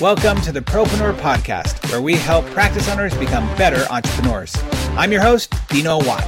[0.00, 4.54] Welcome to the Propreneur Podcast, where we help practice owners become better entrepreneurs.
[4.90, 6.24] I'm your host, Dino Watt.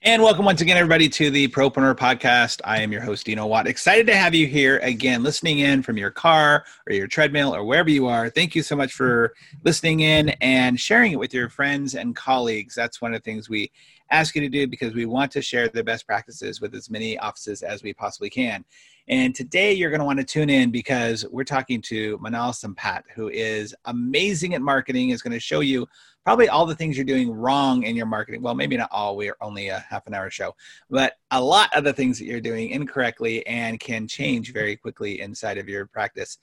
[0.00, 2.62] And welcome once again, everybody, to the Propreneur Podcast.
[2.64, 3.66] I am your host, Dino Watt.
[3.66, 7.62] Excited to have you here again, listening in from your car or your treadmill or
[7.62, 8.30] wherever you are.
[8.30, 12.74] Thank you so much for listening in and sharing it with your friends and colleagues.
[12.74, 13.70] That's one of the things we
[14.10, 17.18] ask you to do because we want to share the best practices with as many
[17.18, 18.64] offices as we possibly can.
[19.10, 23.02] And today you're going to want to tune in because we're talking to Minal Sampat,
[23.12, 25.88] who is amazing at marketing, is going to show you
[26.24, 28.40] probably all the things you're doing wrong in your marketing.
[28.40, 30.54] Well, maybe not all, we're only a half an hour show,
[30.90, 35.20] but a lot of the things that you're doing incorrectly and can change very quickly
[35.20, 36.38] inside of your practice.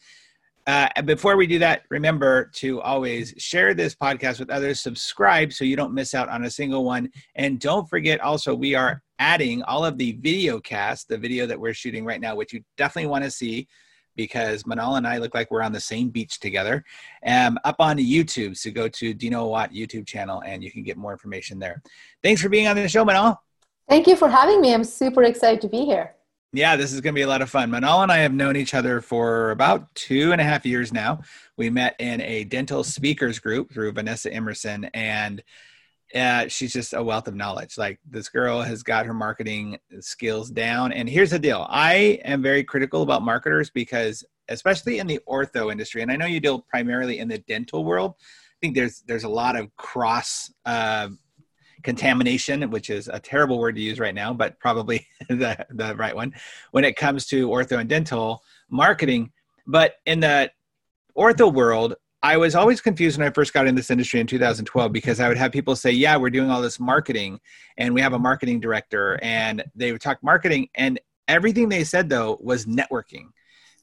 [0.66, 5.64] Uh, before we do that, remember to always share this podcast with others, subscribe so
[5.64, 7.10] you don't miss out on a single one.
[7.36, 11.60] And don't forget also, we are adding all of the video cast, the video that
[11.60, 13.68] we're shooting right now, which you definitely want to see
[14.16, 16.84] because Minal and I look like we're on the same beach together,
[17.26, 18.58] um, up on YouTube.
[18.58, 21.82] So go to Dino Watt YouTube channel and you can get more information there.
[22.24, 23.42] Thanks for being on the show, Minal.
[23.88, 24.74] Thank you for having me.
[24.74, 26.14] I'm super excited to be here.
[26.54, 27.70] Yeah, this is going to be a lot of fun.
[27.70, 31.22] Minal and I have known each other for about two and a half years now.
[31.58, 35.44] We met in a dental speakers group through Vanessa Emerson, and
[36.16, 37.78] uh, she's just a wealth of knowledge.
[37.78, 40.92] Like this girl has got her marketing skills down.
[40.92, 45.72] And here's the deal I am very critical about marketers because, especially in the ortho
[45.72, 49.26] industry, and I know you deal primarily in the dental world, I think there's there's
[49.26, 51.10] a lot of cross uh,
[51.84, 56.16] contamination, which is a terrible word to use right now, but probably the, the right
[56.16, 56.34] one
[56.72, 59.32] when it comes to ortho and dental marketing.
[59.66, 60.52] But in the
[61.18, 64.92] ortho world, I was always confused when I first got in this industry in 2012
[64.92, 67.40] because I would have people say, "Yeah, we're doing all this marketing,
[67.78, 72.10] and we have a marketing director," and they would talk marketing, and everything they said
[72.10, 73.28] though was networking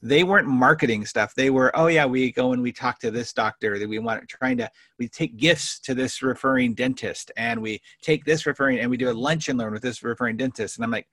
[0.05, 1.33] they weren't marketing stuff.
[1.33, 4.27] They were, oh yeah, we go and we talk to this doctor that we want
[4.27, 4.69] trying to
[4.99, 9.09] we take gifts to this referring dentist and we take this referring and we do
[9.09, 10.77] a lunch and learn with this referring dentist.
[10.77, 11.07] And I'm like,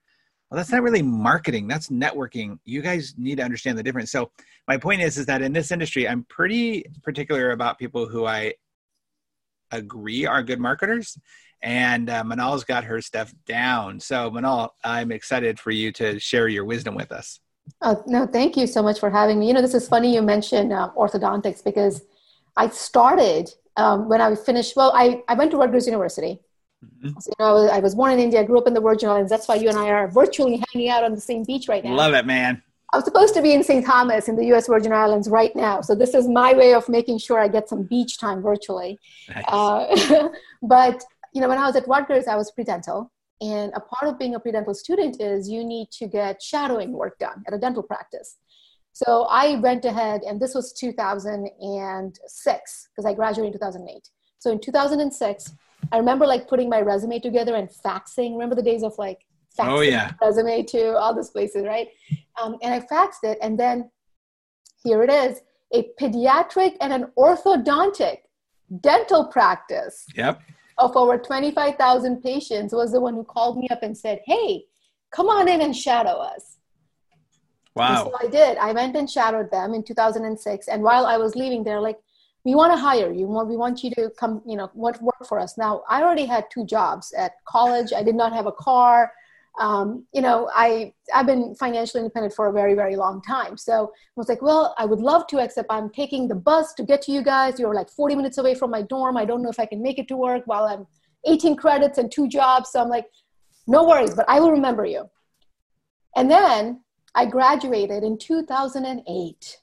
[0.53, 1.67] well, that's not really marketing.
[1.67, 2.59] That's networking.
[2.63, 4.11] You guys need to understand the difference.
[4.11, 4.29] So
[4.67, 8.53] my point is, is that in this industry, I'm pretty particular about people who I
[9.71, 11.17] agree are good marketers.
[11.63, 13.99] And uh, Minal's got her stuff down.
[13.99, 17.39] So Minal, I'm excited for you to share your wisdom with us.
[17.81, 19.47] Oh, no, thank you so much for having me.
[19.47, 22.03] You know, this is funny you mentioned uh, orthodontics because
[22.55, 26.41] I started um, when I finished, well, I, I went to Rutgers University.
[26.83, 27.19] Mm-hmm.
[27.19, 29.09] So, you know, I was, I was, born in India, grew up in the Virgin
[29.09, 29.29] Islands.
[29.29, 31.93] That's why you and I are virtually hanging out on the same beach right now.
[31.93, 32.61] Love it, man.
[32.93, 33.85] I'm supposed to be in St.
[33.85, 35.81] Thomas in the US Virgin Islands right now.
[35.81, 38.99] So this is my way of making sure I get some beach time virtually.
[39.29, 39.43] Nice.
[39.47, 40.29] Uh,
[40.61, 43.11] but, you know, when I was at Rutgers, I was pre-dental.
[43.41, 47.17] And a part of being a pre-dental student is you need to get shadowing work
[47.17, 48.37] done at a dental practice.
[48.93, 54.07] So I went ahead, and this was 2006 because I graduated in 2008.
[54.37, 55.51] So in 2006,
[55.91, 58.33] I remember like putting my resume together and faxing.
[58.33, 59.25] Remember the days of like
[59.57, 60.11] faxing oh, yeah.
[60.21, 61.87] resume to all these places, right?
[62.41, 63.89] Um, and I faxed it, and then
[64.83, 65.41] here it is:
[65.73, 68.19] a pediatric and an orthodontic
[68.81, 70.05] dental practice.
[70.15, 70.41] Yep
[70.77, 74.65] of over 25,000 patients was the one who called me up and said, Hey,
[75.11, 76.57] come on in and shadow us.
[77.75, 77.87] Wow.
[77.87, 78.57] And so I did.
[78.57, 80.67] I went and shadowed them in 2006.
[80.67, 81.97] And while I was leaving, they're like,
[82.45, 83.25] we want to hire you.
[83.27, 85.57] We want you to come, you know, work for us.
[85.57, 87.93] Now, I already had two jobs at college.
[87.93, 89.11] I did not have a car
[89.59, 93.55] um, you know, I I've been financially independent for a very very long time.
[93.55, 96.83] So I was like, well, I would love to, except I'm taking the bus to
[96.83, 97.59] get to you guys.
[97.59, 99.15] You're like 40 minutes away from my dorm.
[99.15, 100.87] I don't know if I can make it to work while I'm
[101.25, 102.71] 18 credits and two jobs.
[102.71, 103.05] So I'm like,
[103.67, 105.09] no worries, but I will remember you.
[106.15, 106.81] And then
[107.13, 109.57] I graduated in 2008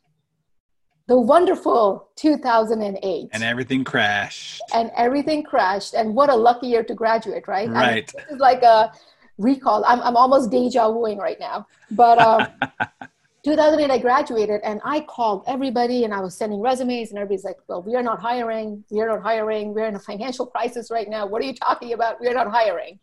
[1.11, 6.95] the wonderful 2008 and everything crashed and everything crashed and what a lucky year to
[6.95, 8.93] graduate right right I mean, this is like a
[9.41, 9.85] recall.
[9.87, 11.67] I'm, I'm almost deja vuing right now.
[11.91, 12.47] But um,
[13.45, 17.57] 2008, I graduated and I called everybody and I was sending resumes and everybody's like,
[17.67, 18.85] well, we are not hiring.
[18.91, 19.75] We are not hiring.
[19.75, 21.27] We're in a financial crisis right now.
[21.27, 22.21] What are you talking about?
[22.21, 23.01] We are not hiring.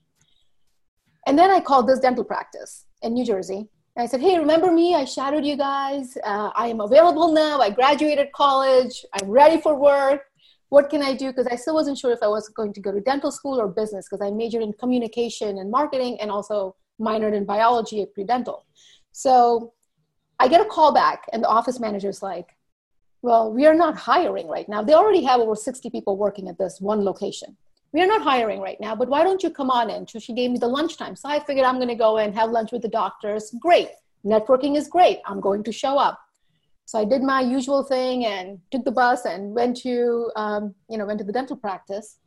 [1.25, 3.67] And then I called this dental practice in New Jersey.
[3.97, 4.93] I said, hey, remember me?
[4.93, 6.17] I shadowed you guys.
[6.23, 7.59] Uh, I am available now.
[7.59, 9.03] I graduated college.
[9.13, 10.21] I'm ready for work
[10.69, 11.27] what can I do?
[11.27, 13.67] Because I still wasn't sure if I was going to go to dental school or
[13.67, 18.65] business because I majored in communication and marketing and also minored in biology at pre-dental.
[19.11, 19.73] So
[20.39, 22.49] I get a call back and the office manager's like,
[23.21, 24.83] well, we are not hiring right now.
[24.83, 27.57] They already have over 60 people working at this one location.
[27.93, 30.07] We are not hiring right now, but why don't you come on in?
[30.07, 31.15] So she gave me the lunchtime.
[31.15, 33.53] So I figured I'm going to go and have lunch with the doctors.
[33.59, 33.89] Great.
[34.25, 35.19] networking is great.
[35.25, 36.19] I'm going to show up.
[36.85, 40.97] So I did my usual thing and took the bus and went to, um, you
[40.97, 42.17] know, went to the dental practice.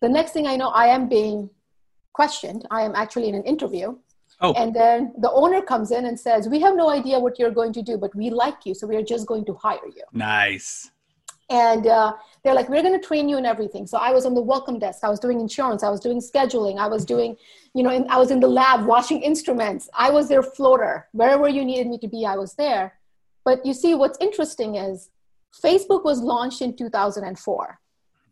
[0.00, 1.48] The next thing I know, I am being
[2.12, 2.66] questioned.
[2.70, 3.96] I am actually in an interview.
[4.40, 4.52] Oh.
[4.54, 7.72] And then the owner comes in and says, We have no idea what you're going
[7.74, 8.74] to do, but we like you.
[8.74, 10.02] So we are just going to hire you.
[10.12, 10.90] Nice.
[11.52, 13.86] And uh, they're like, We're going to train you in everything.
[13.86, 15.04] So I was on the welcome desk.
[15.04, 15.82] I was doing insurance.
[15.82, 16.78] I was doing scheduling.
[16.78, 17.36] I was doing,
[17.74, 19.88] you know, in, I was in the lab washing instruments.
[19.94, 21.08] I was their floater.
[21.12, 22.94] Wherever you needed me to be, I was there.
[23.44, 25.10] But you see, what's interesting is
[25.62, 27.78] Facebook was launched in 2004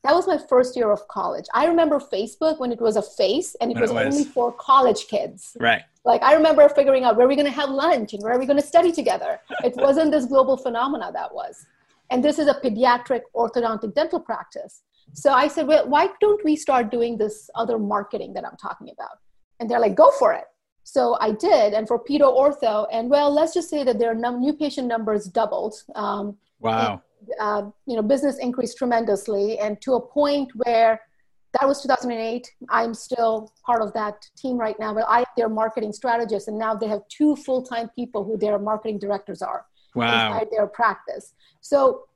[0.02, 1.44] that was my first year of college.
[1.52, 4.50] I remember Facebook when it was a face and it was, it was, only for
[4.52, 5.56] college kids.
[5.60, 5.82] Right.
[6.04, 8.38] Like I remember figuring out where we're we going to have lunch and where are
[8.38, 9.40] we going to study together.
[9.62, 11.66] It wasn't this global phenomena that was.
[12.10, 14.82] And this is a pediatric orthodontic dental practice.
[15.14, 18.90] So I said, well, why don't we start doing this other marketing that I'm talking
[18.90, 19.18] about?
[19.58, 20.44] And they're like, go for it.
[20.84, 24.40] So I did, and for pedo ortho, and well, let's just say that their num-
[24.40, 25.74] new patient numbers doubled.
[25.94, 27.02] Um, wow
[27.38, 31.00] uh, you know, business increased tremendously, and to a point where
[31.58, 32.48] that was 2008.
[32.68, 36.74] I'm still part of that team right now, but I their marketing strategist, and now
[36.74, 40.32] they have two full-time people who their marketing directors are wow.
[40.32, 41.32] inside their practice.
[41.60, 42.06] So,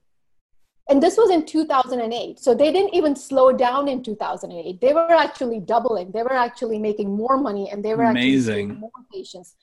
[0.88, 2.38] and this was in 2008.
[2.38, 4.80] So they didn't even slow down in 2008.
[4.80, 6.10] They were actually doubling.
[6.12, 9.56] They were actually making more money, and they were amazing more patients.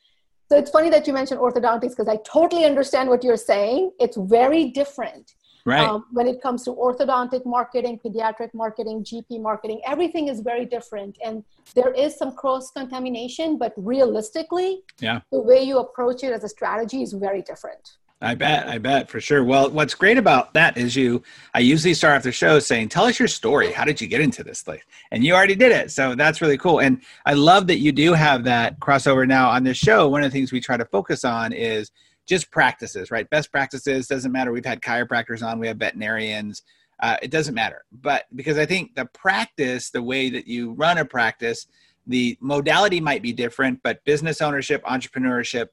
[0.50, 3.92] So it's funny that you mentioned orthodontics because I totally understand what you're saying.
[4.00, 5.34] It's very different.
[5.66, 5.88] Right.
[5.88, 11.18] Um, when it comes to orthodontic marketing, pediatric marketing, GP marketing, everything is very different.
[11.24, 11.44] And
[11.76, 15.22] there is some cross contamination, but realistically, yeah.
[15.32, 17.98] the way you approach it as a strategy is very different.
[18.24, 19.44] I bet, I bet for sure.
[19.44, 21.24] Well, what's great about that is you.
[21.56, 23.72] I usually start off the show saying, "Tell us your story.
[23.72, 26.58] How did you get into this place?" And you already did it, so that's really
[26.58, 26.80] cool.
[26.80, 30.08] And I love that you do have that crossover now on this show.
[30.08, 31.90] One of the things we try to focus on is
[32.32, 33.30] just practices, right?
[33.30, 34.54] Best practices doesn't matter.
[34.54, 36.64] We've had chiropractors on, we have veterinarians.
[37.02, 40.98] Uh, it doesn't matter, but because I think the practice, the way that you run
[40.98, 41.68] a practice,
[42.08, 45.68] the modality might be different, but business ownership, entrepreneurship,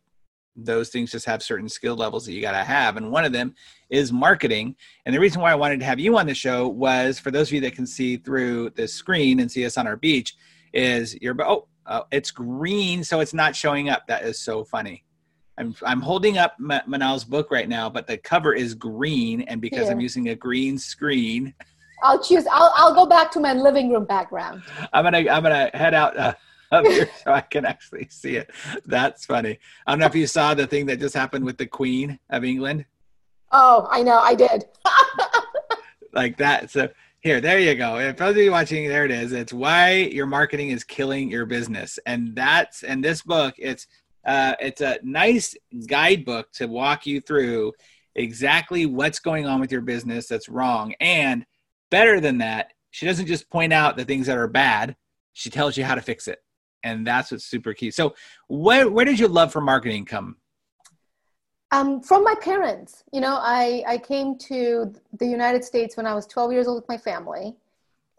[0.57, 3.31] those things just have certain skill levels that you got to have and one of
[3.31, 3.55] them
[3.91, 4.75] is marketing
[5.07, 7.49] and the reason why i wanted to have you on the show was for those
[7.49, 10.35] of you that can see through the screen and see us on our beach
[10.73, 15.05] is your oh, oh it's green so it's not showing up that is so funny
[15.59, 19.85] i'm, I'm holding up Minal's book right now but the cover is green and because
[19.85, 19.93] Here.
[19.93, 21.55] i'm using a green screen
[22.03, 24.63] i'll choose I'll, I'll go back to my living room background
[24.93, 26.35] i'm gonna i'm gonna head out uh,
[26.73, 28.51] up here so I can actually see it.
[28.85, 29.59] That's funny.
[29.87, 32.45] I don't know if you saw the thing that just happened with the Queen of
[32.45, 32.85] England.
[33.53, 34.67] Oh, I know, I did.
[36.13, 36.71] like that.
[36.71, 36.91] So
[37.21, 37.99] here, there you go.
[37.99, 39.33] If those of you watching, there it is.
[39.33, 43.55] It's why your marketing is killing your business, and that's and this book.
[43.57, 43.87] It's
[44.29, 47.73] uh, it's a nice guidebook to walk you through
[48.15, 51.45] exactly what's going on with your business that's wrong, and
[51.91, 54.97] better than that, she doesn't just point out the things that are bad.
[55.33, 56.39] She tells you how to fix it
[56.85, 57.91] and that's what's super key.
[57.91, 58.15] So,
[58.49, 60.37] where where did your love for marketing come?
[61.71, 63.05] Um, from my parents.
[63.13, 66.83] You know, I I came to the United States when I was 12 years old
[66.83, 67.55] with my family.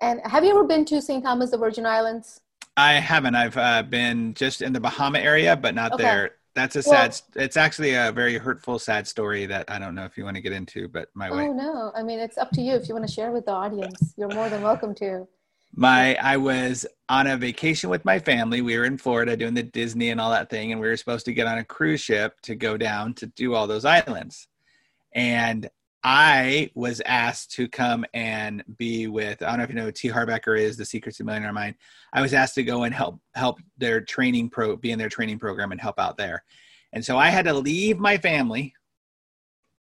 [0.01, 1.21] And have you ever been to St.
[1.21, 2.39] Thomas, the Virgin Islands?
[2.77, 3.35] I haven't.
[3.35, 6.03] I've uh, been just in the Bahama area, but not okay.
[6.03, 6.31] there.
[6.55, 7.21] That's a well, sad.
[7.35, 10.41] It's actually a very hurtful, sad story that I don't know if you want to
[10.41, 11.47] get into, but my way.
[11.47, 11.91] Oh no!
[11.95, 14.13] I mean, it's up to you if you want to share with the audience.
[14.17, 15.27] You're more than welcome to
[15.75, 19.63] my i was on a vacation with my family we were in florida doing the
[19.63, 22.39] disney and all that thing and we were supposed to get on a cruise ship
[22.41, 24.47] to go down to do all those islands
[25.13, 25.69] and
[26.03, 29.91] i was asked to come and be with i don't know if you know who
[29.91, 30.07] T.
[30.07, 31.75] Harv Eker is the secrets of millionaire mind
[32.13, 35.39] i was asked to go and help help their training pro be in their training
[35.39, 36.43] program and help out there
[36.93, 38.73] and so i had to leave my family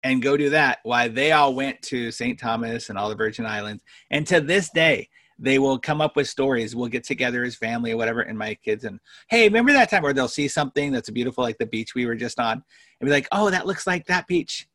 [0.04, 3.46] and go do that while they all went to st thomas and all the virgin
[3.46, 5.08] islands and to this day
[5.38, 6.74] they will come up with stories.
[6.74, 8.98] We'll get together as family or whatever, and my kids and
[9.28, 12.16] hey, remember that time where they'll see something that's beautiful, like the beach we were
[12.16, 12.64] just on,
[13.00, 14.68] and be like, oh, that looks like that beach.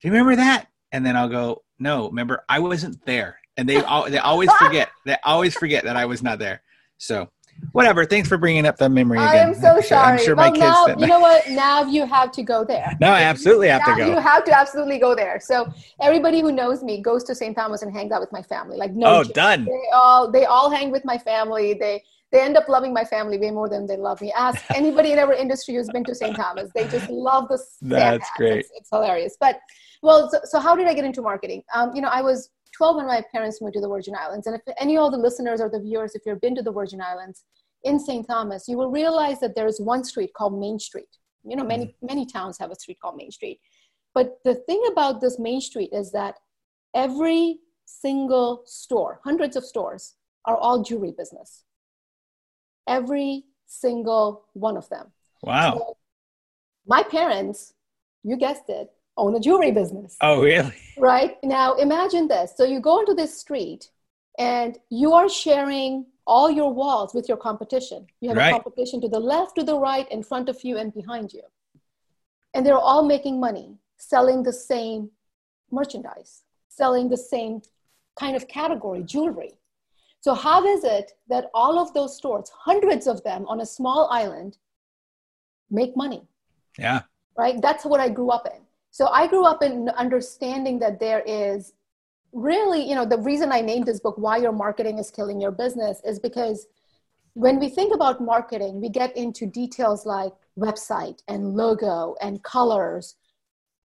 [0.00, 0.68] Do you remember that?
[0.92, 4.90] And then I'll go, no, remember I wasn't there, and they they always forget.
[5.06, 6.62] They always forget that I was not there.
[6.98, 7.30] So
[7.72, 8.04] whatever.
[8.04, 9.28] Thanks for bringing up the memory again.
[9.28, 10.18] I am so sorry.
[10.18, 10.98] I'm sure well, my kids.
[10.98, 11.48] Now, you know what?
[11.50, 12.96] Now you have to go there.
[13.00, 14.10] No, I absolutely have now to go.
[14.10, 15.40] You have to absolutely go there.
[15.40, 17.56] So everybody who knows me goes to St.
[17.56, 18.76] Thomas and hangs out with my family.
[18.76, 19.20] Like no.
[19.20, 19.64] Oh, done.
[19.64, 21.74] They all they all hang with my family.
[21.74, 24.32] They they end up loving my family way more than they love me.
[24.32, 26.36] Ask anybody in our industry who's been to St.
[26.36, 26.70] Thomas.
[26.74, 27.58] They just love the.
[27.82, 28.60] That's great.
[28.60, 29.36] It's, it's, hilarious.
[29.38, 29.60] But
[30.02, 31.62] well, so, so how did I get into marketing?
[31.74, 34.56] Um, you know, I was 12 when my parents moved to the Virgin Islands, and
[34.56, 37.44] if any of the listeners or the viewers, if you've been to the Virgin Islands
[37.84, 38.26] in St.
[38.26, 41.08] Thomas, you will realize that there is one street called Main Street.
[41.44, 43.60] You know, many many towns have a street called Main Street.
[44.14, 46.36] But the thing about this Main Street is that
[46.94, 50.14] every single store, hundreds of stores,
[50.44, 51.64] are all jewelry business.
[52.86, 55.12] Every single one of them.
[55.42, 55.74] Wow.
[55.74, 55.96] So
[56.86, 57.74] my parents,
[58.22, 60.16] you guessed it, own a jewelry business.
[60.20, 60.74] Oh, really?
[60.98, 61.36] Right.
[61.42, 62.54] Now imagine this.
[62.56, 63.90] So you go into this street
[64.38, 68.06] and you are sharing all your walls with your competition.
[68.20, 68.50] You have right.
[68.50, 71.42] a competition to the left, to the right, in front of you, and behind you.
[72.54, 75.10] And they're all making money selling the same
[75.70, 77.62] merchandise, selling the same
[78.18, 79.52] kind of category, jewelry.
[80.20, 84.08] So, how is it that all of those stores, hundreds of them on a small
[84.10, 84.58] island,
[85.70, 86.22] make money?
[86.78, 87.02] Yeah.
[87.36, 87.60] Right?
[87.60, 88.60] That's what I grew up in.
[88.90, 91.72] So, I grew up in understanding that there is
[92.32, 95.50] really, you know, the reason I named this book, Why Your Marketing is Killing Your
[95.50, 96.66] Business, is because
[97.34, 103.16] when we think about marketing, we get into details like website and logo and colors.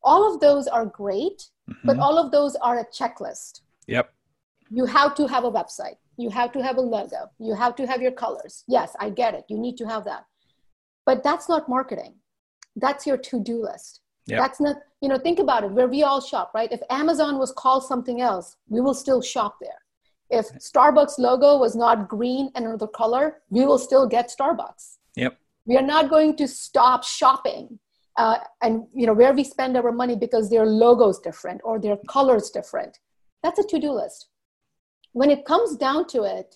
[0.04, 1.88] All of those are great, mm-hmm.
[1.88, 3.62] but all of those are a checklist.
[3.88, 4.12] Yep.
[4.70, 5.98] You have to have a website.
[6.18, 7.30] You have to have a logo.
[7.40, 8.64] You have to have your colors.
[8.68, 9.46] Yes, I get it.
[9.50, 10.26] You need to have that.
[11.06, 12.16] But that's not marketing.
[12.76, 14.02] That's your to do list.
[14.28, 14.40] Yep.
[14.40, 16.72] That's not, you know, think about it where we all shop, right?
[16.72, 19.80] If Amazon was called something else, we will still shop there.
[20.30, 24.98] If Starbucks logo was not green and another color, we will still get Starbucks.
[25.16, 25.38] Yep.
[25.66, 27.80] We are not going to stop shopping
[28.18, 31.98] uh, and you know where we spend our money because their logos different or their
[32.08, 33.00] colors different.
[33.44, 34.28] That's a to-do list.
[35.12, 36.56] When it comes down to it,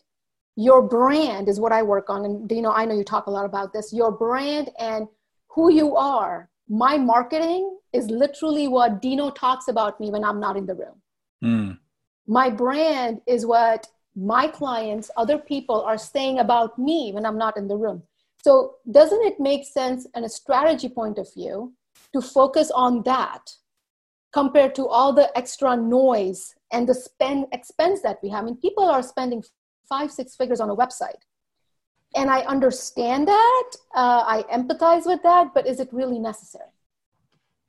[0.55, 3.31] your brand is what I work on, and you know I know you talk a
[3.31, 3.91] lot about this.
[3.93, 5.07] Your brand and
[5.49, 10.55] who you are my marketing is literally what Dino talks about me when I'm not
[10.55, 11.01] in the room.
[11.43, 11.77] Mm.
[12.27, 17.57] My brand is what my clients, other people are saying about me when I'm not
[17.57, 18.03] in the room.
[18.43, 21.73] So, doesn't it make sense in a strategy point of view
[22.13, 23.51] to focus on that
[24.31, 28.43] compared to all the extra noise and the spend expense that we have?
[28.43, 29.43] I mean, people are spending
[29.87, 31.21] five, six figures on a website
[32.15, 33.71] and I understand that.
[33.95, 36.65] Uh, I empathize with that, but is it really necessary?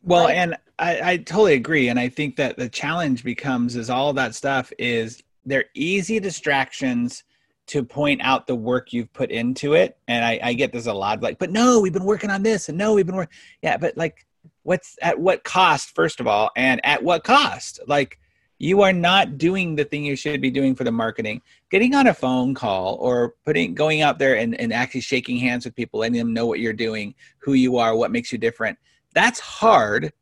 [0.02, 0.36] Well, right?
[0.36, 1.88] and I, I totally agree.
[1.88, 7.24] And I think that the challenge becomes is all that stuff is they're easy distractions
[7.66, 9.96] to point out the work you've put into it.
[10.08, 12.68] And I, I get this a lot, like, but no, we've been working on this,
[12.68, 13.36] and no, we've been working.
[13.62, 14.26] Yeah, but like,
[14.62, 17.78] what's at what cost, first of all, and at what cost?
[17.86, 18.18] Like,
[18.62, 21.40] you are not doing the thing you should be doing for the marketing.
[21.70, 25.64] Getting on a phone call or putting going out there and, and actually shaking hands
[25.64, 28.78] with people letting them know what you're doing who you are what makes you different
[29.14, 30.12] that's hard.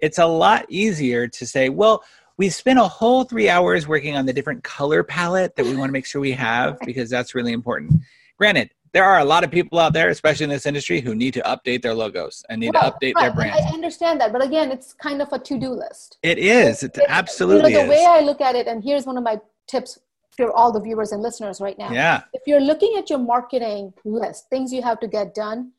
[0.00, 2.02] It's a lot easier to say well
[2.38, 5.90] we spent a whole three hours working on the different color palette that we want
[5.90, 7.92] to make sure we have because that's really important.
[8.38, 11.32] Granted there are a lot of people out there, especially in this industry, who need
[11.34, 13.22] to update their logos and need to update right.
[13.22, 13.52] their brand.
[13.52, 16.18] I understand that, but again, it's kind of a to-do list.
[16.22, 16.82] It is.
[16.82, 17.98] It, it absolutely you know, the is.
[17.98, 19.98] way I look at it, and here's one of my tips
[20.36, 21.90] for all the viewers and listeners right now.
[21.90, 22.22] Yeah.
[22.34, 25.72] If you're looking at your marketing list, things you have to get done,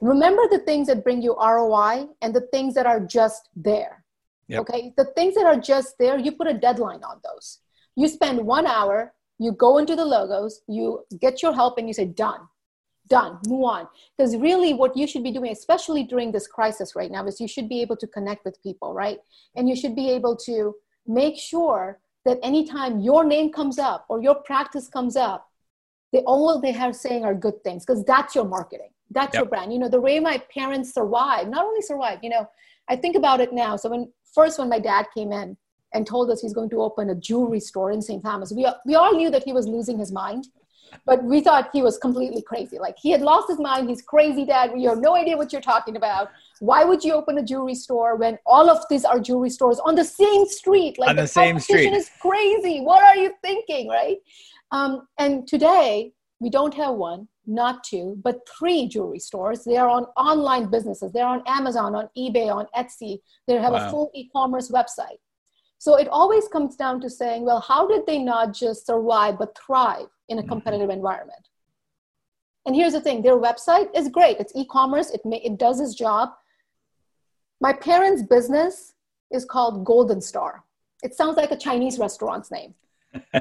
[0.00, 4.04] remember the things that bring you ROI and the things that are just there.
[4.48, 4.60] Yep.
[4.60, 4.92] Okay.
[4.96, 7.58] The things that are just there, you put a deadline on those.
[7.96, 11.94] You spend one hour, you go into the logos, you get your help, and you
[11.94, 12.40] say, done
[13.10, 13.38] done.
[13.46, 13.88] Move on.
[14.16, 17.48] Because really what you should be doing especially during this crisis right now is you
[17.48, 19.18] should be able to connect with people right?
[19.56, 20.74] And you should be able to
[21.06, 25.48] make sure that anytime your name comes up or your practice comes up
[26.12, 28.90] they all they have saying are good things because that's your marketing.
[29.10, 29.42] That's yep.
[29.42, 29.72] your brand.
[29.72, 32.48] You know the way my parents survived not only survived you know
[32.88, 33.76] i think about it now.
[33.76, 35.56] So when first when my dad came in
[35.92, 38.94] and told us he's going to open a jewelry store in st thomas we, we
[38.94, 40.46] all knew that he was losing his mind
[41.04, 42.78] but we thought he was completely crazy.
[42.78, 43.88] Like he had lost his mind.
[43.88, 44.72] He's crazy, dad.
[44.76, 46.28] You have no idea what you're talking about.
[46.60, 49.94] Why would you open a jewelry store when all of these are jewelry stores on
[49.94, 50.98] the same street?
[50.98, 52.80] Like on the, the same street is crazy.
[52.80, 54.18] What are you thinking, right?
[54.72, 59.64] Um, and today we don't have one, not two, but three jewelry stores.
[59.64, 61.12] They are on online businesses.
[61.12, 63.18] They're on Amazon, on eBay, on Etsy.
[63.46, 63.86] They have wow.
[63.86, 65.18] a full e-commerce website.
[65.80, 69.56] So it always comes down to saying, well, how did they not just survive but
[69.56, 70.50] thrive in a mm-hmm.
[70.50, 71.48] competitive environment?
[72.66, 74.36] And here's the thing their website is great.
[74.38, 76.32] It's e commerce, it, it does its job.
[77.62, 78.92] My parents' business
[79.30, 80.64] is called Golden Star.
[81.02, 82.74] It sounds like a Chinese restaurant's name.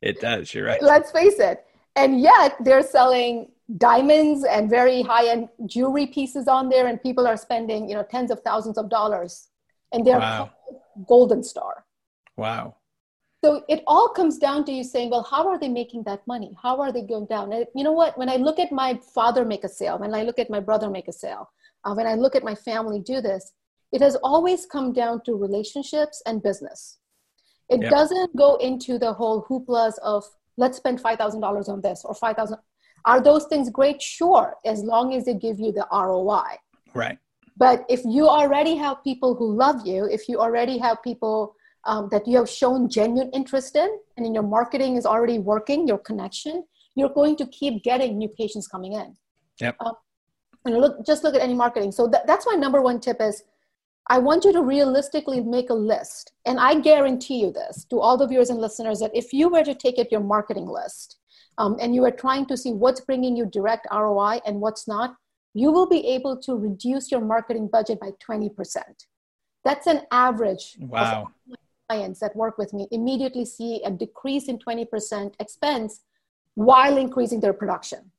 [0.00, 0.80] it does, you're right.
[0.80, 1.66] Let's face it.
[1.96, 7.26] And yet they're selling diamonds and very high end jewelry pieces on there, and people
[7.26, 9.48] are spending, you know, tens of thousands of dollars
[9.94, 10.50] and they're wow.
[11.08, 11.84] golden star
[12.36, 12.74] wow
[13.44, 16.52] So it all comes down to you saying, well, how are they making that money?
[16.62, 17.52] How are they going down?
[17.52, 18.16] And you know what?
[18.20, 20.88] When I look at my father make a sale, when I look at my brother
[20.88, 21.44] make a sale,
[21.84, 23.52] uh, when I look at my family do this,
[23.92, 26.80] it has always come down to relationships and business.
[27.68, 27.90] It yep.
[27.90, 30.24] doesn't go into the whole hooplas of
[30.56, 32.56] let's spend $5,000 on this or 5,000.
[33.04, 34.00] Are those things great?
[34.00, 36.56] Sure, as long as they give you the ROI.
[36.94, 37.18] Right.
[37.56, 42.08] But if you already have people who love you, if you already have people um,
[42.10, 45.98] that you have shown genuine interest in, and in your marketing is already working, your
[45.98, 49.16] connection, you're going to keep getting new patients coming in.
[49.60, 49.76] Yep.
[49.80, 49.92] Um,
[50.64, 51.92] and look, just look at any marketing.
[51.92, 53.44] So th- that's my number one tip is
[54.08, 56.32] I want you to realistically make a list.
[56.44, 59.64] And I guarantee you this to all the viewers and listeners that if you were
[59.64, 61.18] to take it your marketing list
[61.58, 65.16] um, and you were trying to see what's bringing you direct ROI and what's not,
[65.54, 68.50] you will be able to reduce your marketing budget by 20%.
[69.64, 70.76] That's an average.
[70.78, 71.28] Wow
[71.88, 76.00] clients that work with me immediately see a decrease in 20% expense
[76.54, 78.10] while increasing their production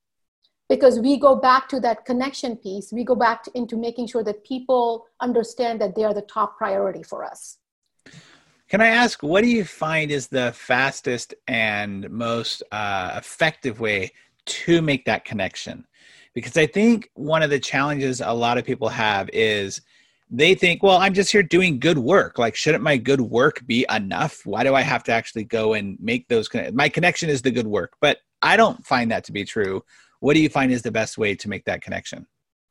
[0.67, 4.23] because we go back to that connection piece we go back to, into making sure
[4.23, 7.57] that people understand that they are the top priority for us
[8.67, 14.11] can i ask what do you find is the fastest and most uh, effective way
[14.45, 15.85] to make that connection
[16.35, 19.81] because i think one of the challenges a lot of people have is
[20.29, 22.39] they think, well, I'm just here doing good work.
[22.39, 24.45] Like, shouldn't my good work be enough?
[24.45, 26.49] Why do I have to actually go and make those?
[26.73, 29.83] My connection is the good work, but I don't find that to be true.
[30.19, 32.25] What do you find is the best way to make that connection?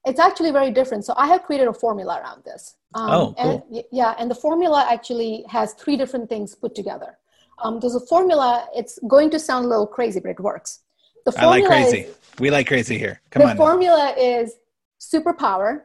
[0.04, 1.04] It's actually very different.
[1.04, 2.76] So I have created a formula around this.
[2.94, 3.66] Um, oh, cool.
[3.72, 7.18] And, yeah, and the formula actually has three different things put together.
[7.62, 8.68] Um, there's a formula.
[8.74, 10.80] It's going to sound a little crazy, but it works.
[11.24, 12.00] The formula I like crazy.
[12.00, 13.20] Is, we like crazy here.
[13.30, 13.56] Come the on.
[13.56, 14.22] The formula now.
[14.22, 14.54] is
[15.00, 15.82] superpower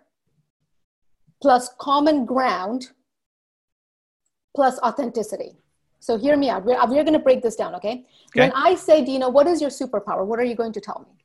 [1.41, 2.89] plus common ground
[4.55, 5.57] plus authenticity.
[5.99, 6.65] So hear me out.
[6.65, 8.05] We're, we're going to break this down, okay?
[8.29, 8.41] okay?
[8.41, 10.25] When I say, Dino, what is your superpower?
[10.25, 11.15] What are you going to tell me?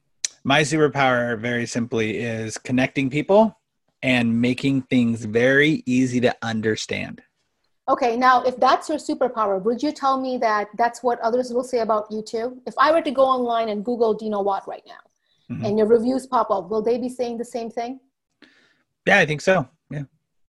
[0.42, 3.58] My superpower, very simply, is connecting people
[4.02, 7.22] and making things very easy to understand.
[7.86, 11.64] Okay, now if that's your superpower, would you tell me that that's what others will
[11.64, 12.60] say about you too?
[12.66, 15.64] If I were to go online and Google Dino Watt right now mm-hmm.
[15.64, 18.00] and your reviews pop up, will they be saying the same thing?
[19.06, 19.68] Yeah, I think so.
[19.90, 20.04] Yeah.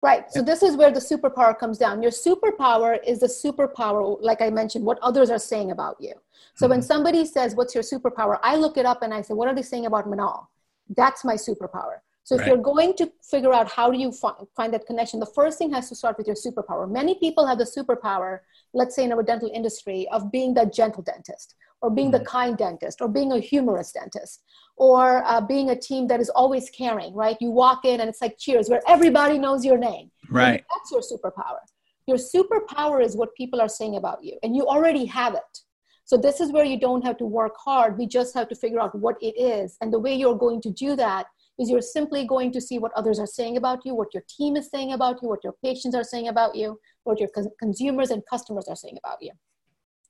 [0.03, 0.31] Right.
[0.31, 2.03] So this is where the superpower comes down.
[2.03, 6.13] Your superpower is the superpower, like I mentioned, what others are saying about you.
[6.53, 6.71] So mm-hmm.
[6.71, 8.37] when somebody says, What's your superpower?
[8.43, 10.51] I look it up and I say, What are they saying about Minal?
[10.95, 12.02] That's my superpower.
[12.25, 12.47] So if right.
[12.47, 15.89] you're going to figure out how do you find that connection, the first thing has
[15.89, 16.89] to start with your superpower.
[16.89, 18.39] Many people have the superpower,
[18.73, 22.23] let's say in our dental industry, of being the gentle dentist or being mm-hmm.
[22.23, 24.41] the kind dentist or being a humorous dentist
[24.77, 27.35] or uh, being a team that is always caring, right?
[27.41, 30.09] You walk in and it's like cheers, where everybody knows your name.
[30.29, 30.47] Right.
[30.47, 31.59] And that's your superpower.
[32.07, 35.59] Your superpower is what people are saying about you, and you already have it.
[36.05, 37.97] So this is where you don't have to work hard.
[37.97, 39.77] We just have to figure out what it is.
[39.79, 41.27] And the way you're going to do that
[41.59, 44.55] is you're simply going to see what others are saying about you, what your team
[44.55, 48.23] is saying about you, what your patients are saying about you, what your consumers and
[48.29, 49.31] customers are saying about you.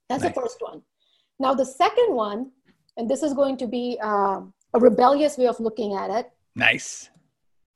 [0.10, 0.34] That's nice.
[0.34, 0.82] the first one.
[1.40, 2.52] Now, the second one
[2.98, 6.32] and this is going to be um, a rebellious way of looking at it.
[6.56, 7.10] Nice.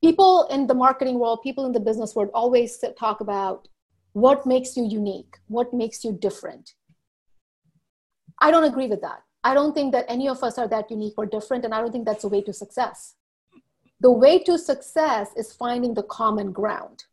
[0.04, 3.68] People in the marketing world, people in the business world always talk about
[4.14, 6.74] what makes you unique, what makes you different.
[8.40, 9.24] I don't agree with that.
[9.44, 11.92] I don't think that any of us are that unique or different, and I don't
[11.92, 13.16] think that's a way to success.
[14.00, 17.06] The way to success is finding the common ground.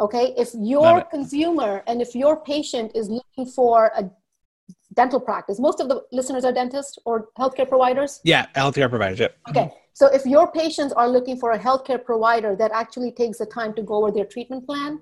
[0.00, 4.10] Okay, if your consumer and if your patient is looking for a
[4.94, 5.58] dental practice.
[5.58, 8.20] Most of the listeners are dentists or healthcare providers.
[8.24, 9.20] Yeah, healthcare providers.
[9.20, 9.36] Yep.
[9.50, 9.70] Okay.
[9.92, 13.74] So if your patients are looking for a healthcare provider that actually takes the time
[13.74, 15.00] to go over their treatment plan,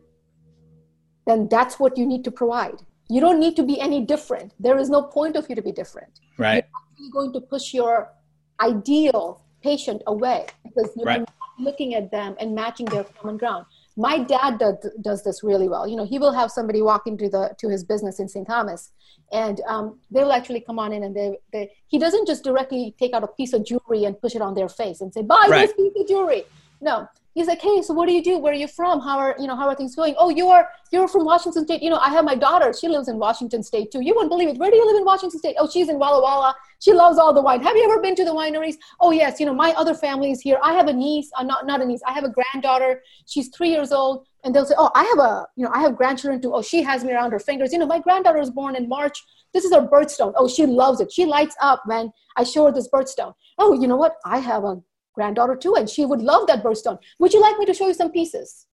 [1.26, 2.82] then that's what you need to provide.
[3.08, 4.52] You don't need to be any different.
[4.58, 6.20] There is no point of you to be different.
[6.38, 6.64] Right.
[6.98, 8.12] You're going to push your
[8.60, 11.28] ideal patient away because you're right.
[11.58, 13.64] looking at them and matching their common ground
[13.96, 17.28] my dad does, does this really well you know he will have somebody walk into
[17.28, 18.90] the to his business in st thomas
[19.32, 22.94] and um, they will actually come on in and they, they he doesn't just directly
[22.98, 25.46] take out a piece of jewelry and push it on their face and say buy
[25.48, 25.66] right.
[25.66, 26.44] this piece of jewelry
[26.80, 28.38] no he's like hey so what do you do?
[28.38, 29.00] Where are you from?
[29.00, 30.14] How are you know how are things going?
[30.18, 31.82] Oh you are you're from washington state.
[31.82, 32.72] You know i have my daughter.
[32.72, 34.02] She lives in washington state too.
[34.02, 34.58] You wouldn't believe it.
[34.58, 35.56] Where do you live in washington state?
[35.58, 37.62] Oh she's in walla walla she loves all the wine.
[37.62, 38.74] Have you ever been to the wineries?
[39.00, 39.38] Oh yes.
[39.38, 40.58] You know my other family is here.
[40.62, 42.00] I have a niece uh, not, not a niece.
[42.06, 43.02] I have a granddaughter.
[43.26, 45.96] She's three years old and they'll say oh i have a you know i have
[45.96, 47.72] grandchildren too oh she has me around her fingers.
[47.72, 49.22] You know my granddaughter was born in march.
[49.52, 50.32] This is her birthstone.
[50.36, 51.12] Oh she loves it.
[51.12, 53.34] She lights up when i show her this birthstone.
[53.58, 54.16] Oh you know what?
[54.24, 54.80] I have a
[55.14, 56.98] granddaughter too, and she would love that birthstone.
[57.18, 58.66] Would you like me to show you some pieces?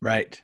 [0.00, 0.40] Right.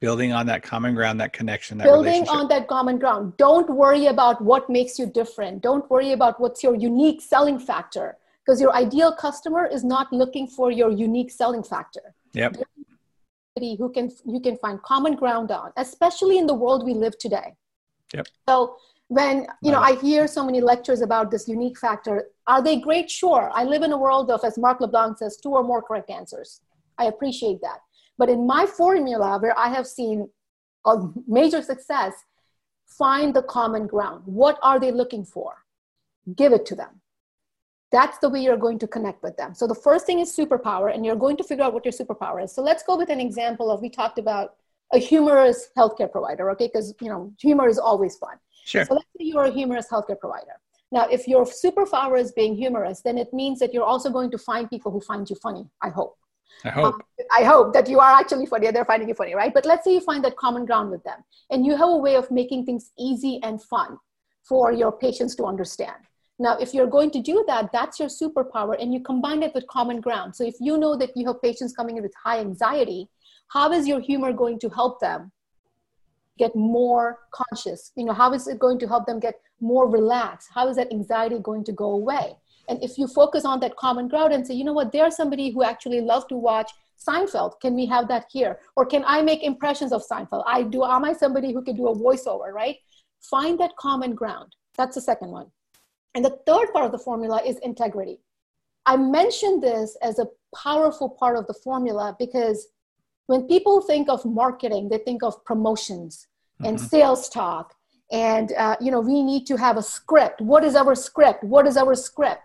[0.00, 3.34] building on that common ground that connection that building on that common ground.
[3.38, 5.62] Don't worry about what makes you different.
[5.62, 10.46] Don't worry about what's your unique selling factor because your ideal customer is not looking
[10.46, 12.14] for your unique selling factor.
[12.34, 12.56] Yep.
[13.58, 17.54] Who can you can find common ground on especially in the world we live today.
[18.12, 18.26] Yep.
[18.48, 18.76] So
[19.08, 23.08] when you know i hear so many lectures about this unique factor are they great
[23.10, 26.10] sure i live in a world of as Mark LeBlanc says two or more correct
[26.10, 26.60] answers
[26.98, 27.78] i appreciate that
[28.18, 30.28] but in my formula, where I have seen
[30.84, 32.14] a major success,
[32.86, 34.22] find the common ground.
[34.24, 35.64] What are they looking for?
[36.34, 37.00] Give it to them.
[37.92, 39.54] That's the way you're going to connect with them.
[39.54, 42.42] So the first thing is superpower, and you're going to figure out what your superpower
[42.42, 42.52] is.
[42.52, 44.54] So let's go with an example of we talked about
[44.92, 46.66] a humorous healthcare provider, okay?
[46.66, 48.36] Because you know humor is always fun.
[48.66, 48.84] Sure.
[48.84, 50.56] So let's say you're a humorous healthcare provider.
[50.90, 54.38] Now, if your superpower is being humorous, then it means that you're also going to
[54.38, 55.68] find people who find you funny.
[55.82, 56.16] I hope.
[56.64, 56.94] I hope.
[56.94, 57.00] Um,
[57.30, 59.54] I hope that you are actually funny they're finding you funny, right?
[59.54, 62.16] But let's say you find that common ground with them and you have a way
[62.16, 63.98] of making things easy and fun
[64.42, 66.02] for your patients to understand.
[66.38, 69.66] Now, if you're going to do that, that's your superpower and you combine it with
[69.68, 70.34] common ground.
[70.34, 73.08] So if you know that you have patients coming in with high anxiety,
[73.48, 75.30] how is your humor going to help them
[76.38, 77.92] get more conscious?
[77.96, 80.48] You know, how is it going to help them get more relaxed?
[80.54, 82.36] How is that anxiety going to go away?
[82.68, 85.50] And if you focus on that common ground and say, you know what, there's somebody
[85.50, 86.70] who actually loves to watch
[87.06, 87.60] Seinfeld.
[87.60, 88.58] Can we have that here?
[88.74, 90.44] Or can I make impressions of Seinfeld?
[90.46, 90.84] I do.
[90.84, 92.52] Am I somebody who can do a voiceover?
[92.52, 92.76] Right?
[93.20, 94.54] Find that common ground.
[94.76, 95.46] That's the second one.
[96.14, 98.20] And the third part of the formula is integrity.
[98.86, 102.68] I mentioned this as a powerful part of the formula because
[103.26, 106.26] when people think of marketing, they think of promotions
[106.64, 106.86] and mm-hmm.
[106.86, 107.74] sales talk
[108.12, 110.40] and uh, you know we need to have a script.
[110.40, 111.42] What is our script?
[111.42, 112.42] What is our script?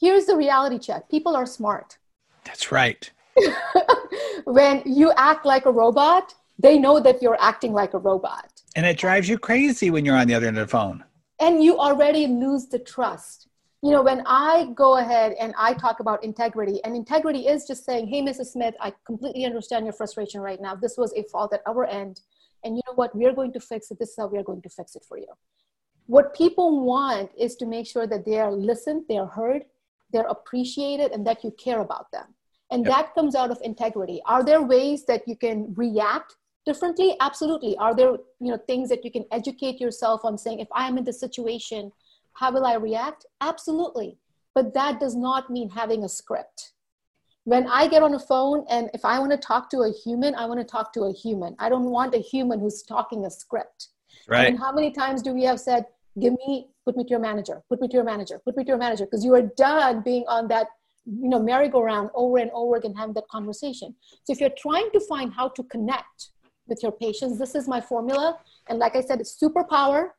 [0.00, 1.98] Here's the reality check people are smart.
[2.44, 3.10] That's right.
[4.44, 8.62] When you act like a robot they know that you're acting like a robot.
[8.76, 11.04] And it drives you crazy when you're on the other end of the phone.
[11.40, 13.48] And you already lose the trust
[13.84, 17.84] you know when i go ahead and i talk about integrity and integrity is just
[17.84, 20.74] saying hey mrs smith i completely understand your frustration right now.
[20.74, 22.20] This was a fault at our end
[22.64, 23.14] and you know what?
[23.14, 23.98] We're going to fix it.
[23.98, 25.32] This is how we're going to fix it for you.
[26.06, 29.64] What people want is to make sure that they are listened they are heard
[30.10, 32.26] they're appreciated and that you care about them.
[32.70, 32.94] And yep.
[32.94, 34.20] that comes out of integrity.
[34.26, 37.16] Are there ways that you can react differently?
[37.20, 37.76] Absolutely.
[37.78, 40.98] Are there you know things that you can educate yourself on saying if i am
[40.98, 41.92] in this situation
[42.34, 43.26] how will i react?
[43.40, 44.18] Absolutely.
[44.54, 46.72] But that does not mean having a script.
[47.44, 50.34] When i get on a phone and if i want to talk to a human
[50.34, 51.56] i want to talk to a human.
[51.58, 53.88] I don't want a human who's talking a script.
[54.28, 54.48] Right.
[54.48, 55.84] And how many times do we have said
[56.20, 58.68] give me put me to your manager put me to your manager put me to
[58.68, 60.68] your manager because you are done being on that
[61.06, 63.94] you know merry-go-round over and over again having that conversation.
[64.24, 66.30] So if you're trying to find how to connect
[66.66, 68.38] with your patients this is my formula.
[68.68, 70.10] And like i said it's superpower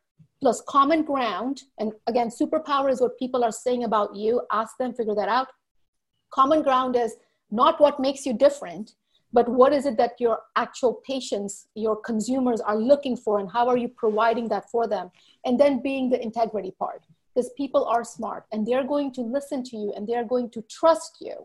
[0.41, 4.41] plus common ground and again superpower is what people are saying about you.
[4.51, 5.47] Ask them figure that out.
[6.33, 7.15] Common ground is
[7.51, 8.95] not what makes you different
[9.35, 13.67] but what is it that your actual patients your consumers are looking for and how
[13.67, 15.11] are you providing that for them?
[15.45, 17.01] And then being the integrity part
[17.33, 20.61] because people are smart and they're going to listen to you and they're going to
[20.69, 21.35] trust you.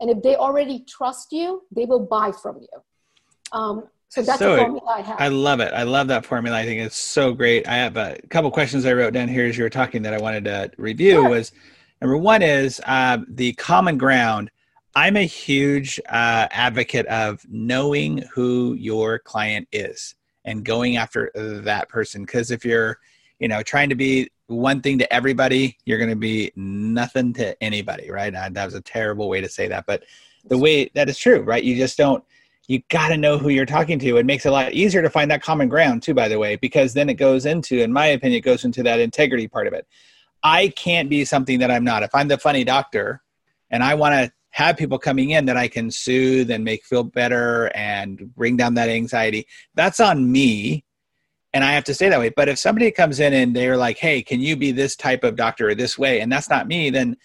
[0.00, 2.76] And if they already trust you they will buy from you.
[3.52, 5.20] Um, so that's so, formula I have.
[5.20, 5.72] I love it.
[5.74, 6.56] I love that formula.
[6.56, 7.68] I think it's so great.
[7.68, 10.18] I have a couple questions I wrote down here as you were talking that I
[10.18, 11.12] wanted to review.
[11.12, 11.28] Sure.
[11.28, 11.52] Was
[12.00, 14.50] number one is uh, the common ground.
[14.94, 21.88] I'm a huge uh, advocate of knowing who your client is and going after that
[21.88, 22.24] person.
[22.24, 22.98] Because if you're,
[23.38, 27.62] you know, trying to be one thing to everybody, you're going to be nothing to
[27.62, 28.34] anybody, right?
[28.34, 30.04] Uh, that was a terrible way to say that, but
[30.46, 31.62] the way that is true, right?
[31.62, 32.24] You just don't.
[32.68, 34.18] You got to know who you're talking to.
[34.18, 36.56] It makes it a lot easier to find that common ground too, by the way,
[36.56, 39.72] because then it goes into, in my opinion, it goes into that integrity part of
[39.72, 39.86] it.
[40.42, 42.02] I can't be something that I'm not.
[42.02, 43.22] If I'm the funny doctor
[43.70, 47.04] and I want to have people coming in that I can soothe and make feel
[47.04, 49.46] better and bring down that anxiety.
[49.74, 50.84] That's on me.
[51.54, 52.28] And I have to stay that way.
[52.28, 55.36] But if somebody comes in and they're like, hey, can you be this type of
[55.36, 56.20] doctor or this way?
[56.20, 57.16] And that's not me, then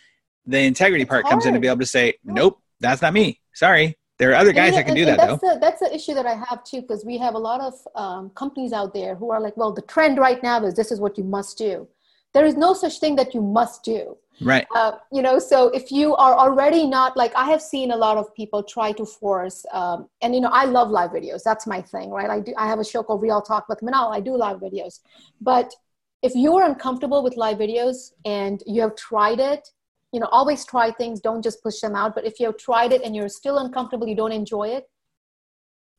[0.46, 3.42] the integrity part comes in to be able to say, nope, that's not me.
[3.54, 3.98] Sorry.
[4.20, 5.54] There are other guys that can do that, that's though.
[5.54, 8.30] The, that's the issue that I have too, because we have a lot of um,
[8.32, 11.18] companies out there who are like, well, the trend right now is this is what
[11.18, 11.88] you must do.
[12.34, 14.18] There is no such thing that you must do.
[14.42, 14.66] Right.
[14.76, 18.18] Uh, you know so if you are already not like i have seen a lot
[18.18, 21.44] of people try to force um, and you know i love live videos.
[21.44, 22.30] That's my thing right?
[22.30, 24.12] I do i have a show called real talk with Minal.
[24.12, 25.02] I do live videos.
[25.40, 25.74] But
[26.24, 29.70] if you are uncomfortable with live videos and you have tried it
[30.14, 32.92] you know always try things don't just push them out but if you have tried
[32.94, 34.88] it and you're still uncomfortable you don't enjoy it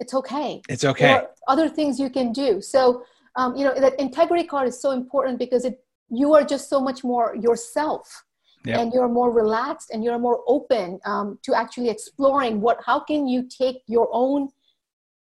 [0.01, 0.61] it's okay.
[0.69, 1.23] It's okay.
[1.49, 2.61] Other things you can do.
[2.61, 3.05] So,
[3.37, 6.81] um, you know, that integrity card is so important because it you are just so
[6.81, 8.25] much more yourself.
[8.67, 8.79] Yep.
[8.81, 13.29] and you're more relaxed and you're more open um, to actually exploring what how can
[13.29, 14.49] you take your own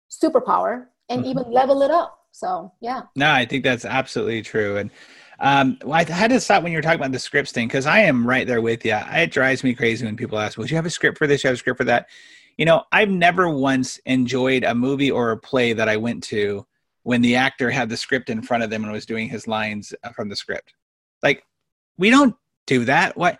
[0.09, 1.31] superpower and mm-hmm.
[1.31, 4.89] even level it up so yeah no i think that's absolutely true and
[5.45, 7.99] um, I had to stop when you were talking about the scripts thing because I
[7.99, 8.99] am right there with you.
[9.13, 11.45] It drives me crazy when people ask, "Would you have a script for this?
[11.45, 12.09] You have a script for that?"
[12.57, 16.67] You know, I've never once enjoyed a movie or a play that I went to
[17.03, 19.93] when the actor had the script in front of them and was doing his lines
[20.03, 20.73] uh, from the script.
[21.23, 21.45] Like,
[21.99, 22.35] we don't
[22.67, 23.15] do that.
[23.15, 23.39] What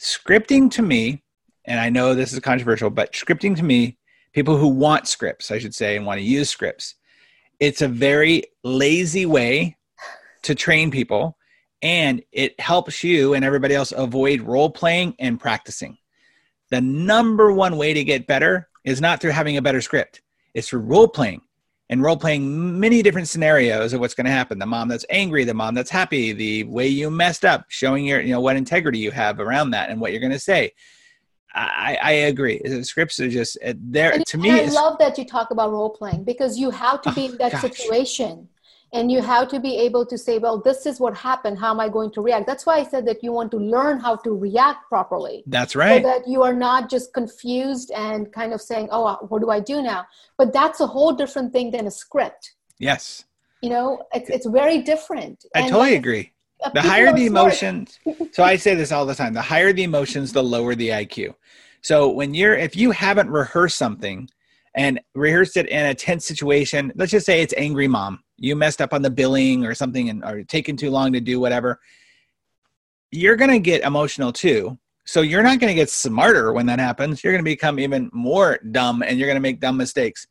[0.00, 1.22] scripting to me,
[1.66, 3.98] and I know this is controversial, but scripting to me,
[4.32, 6.94] people who want scripts, I should say, and want to use scripts,
[7.60, 9.76] it's a very lazy way
[10.44, 11.36] to train people
[11.82, 15.98] and it helps you and everybody else avoid role playing and practicing.
[16.70, 20.22] The number one way to get better is not through having a better script,
[20.54, 21.42] it's through role playing
[21.92, 25.44] and role playing many different scenarios of what's going to happen the mom that's angry
[25.44, 28.98] the mom that's happy the way you messed up showing your you know what integrity
[28.98, 30.72] you have around that and what you're going to say
[31.54, 32.62] I, I agree.
[32.64, 34.50] The scripts are just uh, there to me.
[34.50, 37.36] I love that you talk about role playing because you have to be oh, in
[37.36, 37.60] that gosh.
[37.60, 38.48] situation
[38.92, 41.58] and you have to be able to say well this is what happened.
[41.58, 42.46] How am i going to react?
[42.46, 45.42] That's why i said that you want to learn how to react properly.
[45.46, 46.02] That's right.
[46.02, 49.50] so that you are not just confused and kind of saying oh uh, what do
[49.50, 50.06] i do now?
[50.38, 52.54] But that's a whole different thing than a script.
[52.78, 53.24] Yes.
[53.62, 55.44] You know it's, it's very different.
[55.54, 56.32] I and totally agree.
[56.62, 57.98] uh, the higher the emotions
[58.32, 61.34] so i say this all the time the higher the emotions the lower the iq
[61.80, 64.28] so when you're if you haven't rehearsed something
[64.74, 68.82] and rehearsed it in a tense situation let's just say it's angry mom you messed
[68.82, 71.80] up on the billing or something and or taking too long to do whatever
[73.12, 74.76] you're going to get emotional too.
[75.04, 77.22] So you're not going to get smarter when that happens.
[77.22, 80.26] You're going to become even more dumb and you're going to make dumb mistakes.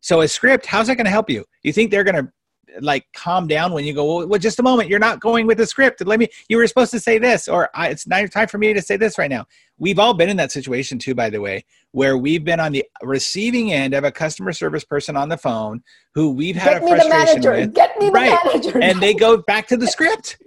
[0.00, 1.44] So a script how's that going to help you?
[1.62, 2.32] You think they're going to
[2.80, 5.66] like calm down when you go well, just a moment you're not going with the
[5.66, 6.04] script.
[6.06, 8.82] Let me you were supposed to say this or it's not time for me to
[8.82, 9.46] say this right now.
[9.78, 12.84] We've all been in that situation too by the way where we've been on the
[13.02, 15.82] receiving end of a customer service person on the phone
[16.14, 17.74] who we've had Get a frustration with.
[17.74, 18.38] Get me the right.
[18.44, 18.78] manager.
[18.82, 20.38] and they go back to the script.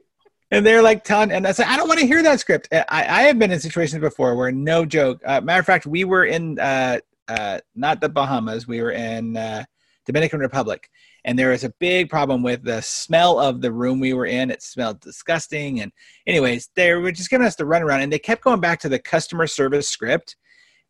[0.51, 2.69] And they're like telling and i say i don't want to hear that script.
[2.71, 6.03] I, I have been in situations before where no joke uh, matter of fact we
[6.03, 9.63] were in uh, uh, not the bahamas we were in uh,
[10.05, 10.89] dominican republic
[11.25, 14.51] and there was a big problem with the smell of the room we were in.
[14.51, 15.81] It smelled disgusting.
[15.81, 15.91] And
[16.27, 18.99] anyways, they were just giving us the runaround, and they kept going back to the
[18.99, 20.37] customer service script.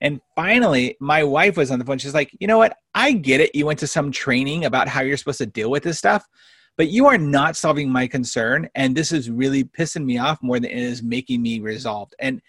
[0.02, 1.98] And finally, my wife was on the phone.
[1.98, 2.78] She's like, "You know what?
[2.94, 3.56] I get it.
[3.56, 6.28] You went to some training about how you're supposed to deal with this stuff."
[6.78, 10.60] But you are not solving my concern, and this is really pissing me off more
[10.60, 12.14] than it is making me resolved.
[12.20, 12.42] And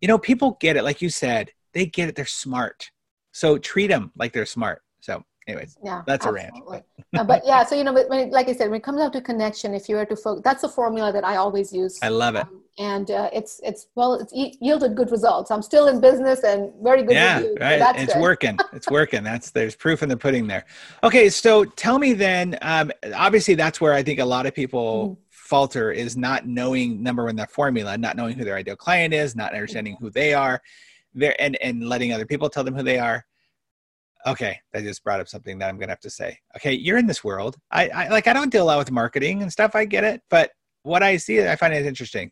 [0.00, 2.16] you know, people get it, like you said, they get it.
[2.16, 2.90] They're smart,
[3.30, 4.82] so treat them like they're smart.
[5.00, 6.60] So anyways yeah that's absolutely.
[6.68, 7.20] a rant but.
[7.20, 9.20] uh, but yeah so you know when, like i said when it comes down to
[9.20, 12.34] connection if you were to focus that's a formula that i always use i love
[12.34, 16.44] it um, and uh, it's it's well it's yielded good results i'm still in business
[16.44, 18.22] and very good yeah reviews, right so it's good.
[18.22, 20.64] working it's working that's there's proof in the pudding there
[21.02, 25.10] okay so tell me then um, obviously that's where i think a lot of people
[25.10, 25.20] mm-hmm.
[25.30, 29.34] falter is not knowing number one the formula not knowing who their ideal client is
[29.34, 30.60] not understanding who they are
[31.14, 33.24] there and and letting other people tell them who they are
[34.28, 36.38] okay that just brought up something that i'm gonna have to say.
[36.56, 37.56] Okay you're in this world.
[37.70, 40.22] I, I like i don't deal a lot with marketing and stuff i get it
[40.30, 40.50] but
[40.82, 42.30] what i see i find it interesting.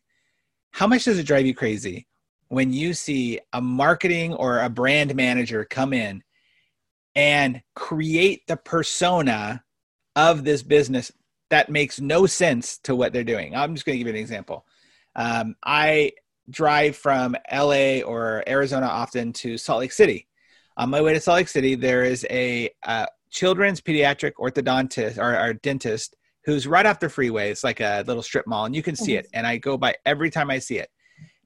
[0.73, 2.07] How much does it drive you crazy
[2.49, 6.23] when you see a marketing or a brand manager come in
[7.15, 9.65] and create the persona
[10.17, 11.11] of this business
[11.49, 13.55] that makes no sense to what they're doing?
[13.55, 14.67] I'm just to give you an example.
[15.15, 16.13] Um, i
[16.51, 20.29] drive from la or arizona often to salt lake city
[20.77, 25.39] on my way to Salt Lake City, there is a uh, children's pediatric orthodontist or,
[25.39, 27.51] or, dentist who's right off the freeway.
[27.51, 29.21] It's like a little strip mall, and you can see mm-hmm.
[29.21, 29.29] it.
[29.33, 30.91] And I go by every time I see it.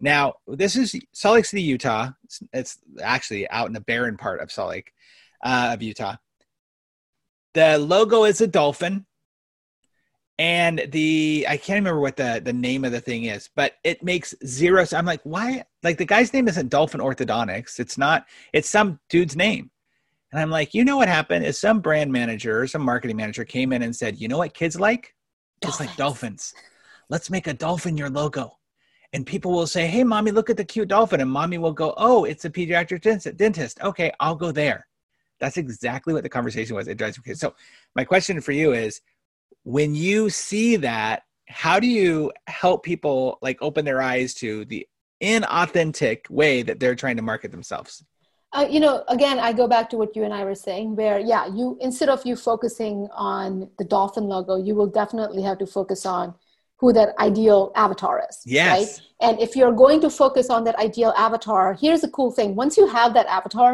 [0.00, 2.10] Now, this is Salt Lake City, Utah.
[2.24, 4.92] It's, it's actually out in the barren part of Salt Lake,
[5.44, 6.16] uh, of Utah.
[7.54, 9.06] The logo is a dolphin
[10.40, 14.02] and the I can't remember what the the name of the thing is, but it
[14.02, 14.86] makes zero.
[14.86, 15.64] So I'm like, why?
[15.82, 17.78] Like the guy's name isn't Dolphin Orthodontics.
[17.78, 18.24] It's not.
[18.54, 19.70] It's some dude's name.
[20.32, 23.44] And I'm like, you know what happened is some brand manager or some marketing manager
[23.44, 25.14] came in and said, you know what kids like?
[25.62, 26.54] Just like dolphins.
[27.10, 28.56] Let's make a dolphin your logo.
[29.12, 31.20] And people will say, hey, mommy, look at the cute dolphin.
[31.20, 33.78] And mommy will go, oh, it's a pediatric dentist.
[33.82, 34.86] Okay, I'll go there.
[35.38, 36.88] That's exactly what the conversation was.
[36.88, 37.40] It drives me crazy.
[37.40, 37.54] So
[37.94, 39.02] my question for you is,
[39.70, 44.86] when you see that how do you help people like open their eyes to the
[45.22, 48.04] inauthentic way that they're trying to market themselves
[48.52, 51.18] Uh, you know, again, I go back to what you and I were saying, where
[51.32, 52.96] yeah, you instead of you focusing
[53.34, 56.34] on the dolphin logo, you will definitely have to focus on
[56.80, 58.36] who that ideal avatar is.
[58.44, 58.72] Yes.
[58.74, 58.92] Right?
[59.26, 62.72] And if you're going to focus on that ideal avatar, here's a cool thing: once
[62.80, 63.70] you have that avatar,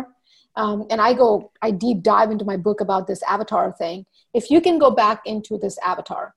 [0.62, 1.30] um, and I go,
[1.66, 4.04] I deep dive into my book about this avatar thing.
[4.36, 6.34] If you can go back into this avatar,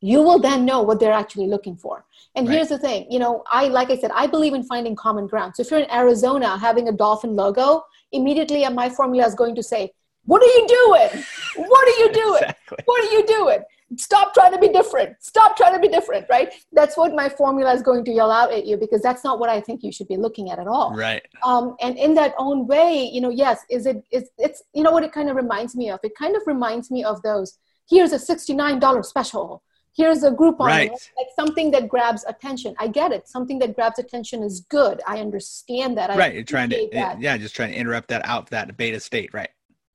[0.00, 2.04] you will then know what they're actually looking for.
[2.34, 2.56] And right.
[2.56, 5.54] here's the thing, you know, I like I said, I believe in finding common ground.
[5.56, 9.54] So if you're in Arizona having a dolphin logo, immediately uh, my formula is going
[9.54, 9.90] to say,
[10.26, 11.24] "What are you doing?
[11.72, 12.42] What are you doing?
[12.50, 12.78] exactly.
[12.84, 13.60] What are you doing?
[13.96, 15.16] Stop trying to be different.
[15.20, 16.52] Stop trying to be different." Right?
[16.72, 19.48] That's what my formula is going to yell out at you because that's not what
[19.48, 20.94] I think you should be looking at at all.
[20.94, 21.22] Right.
[21.44, 24.02] Um, and in that own way, you know, yes, is it?
[24.10, 26.00] Is it's you know what it kind of reminds me of?
[26.02, 27.58] It kind of reminds me of those.
[27.88, 29.62] Here's a sixty-nine dollar special
[29.96, 30.90] here's a Groupon right.
[30.90, 35.18] like something that grabs attention i get it something that grabs attention is good i
[35.18, 37.20] understand that I right you're trying to that.
[37.20, 39.48] yeah just trying to interrupt that out that beta state right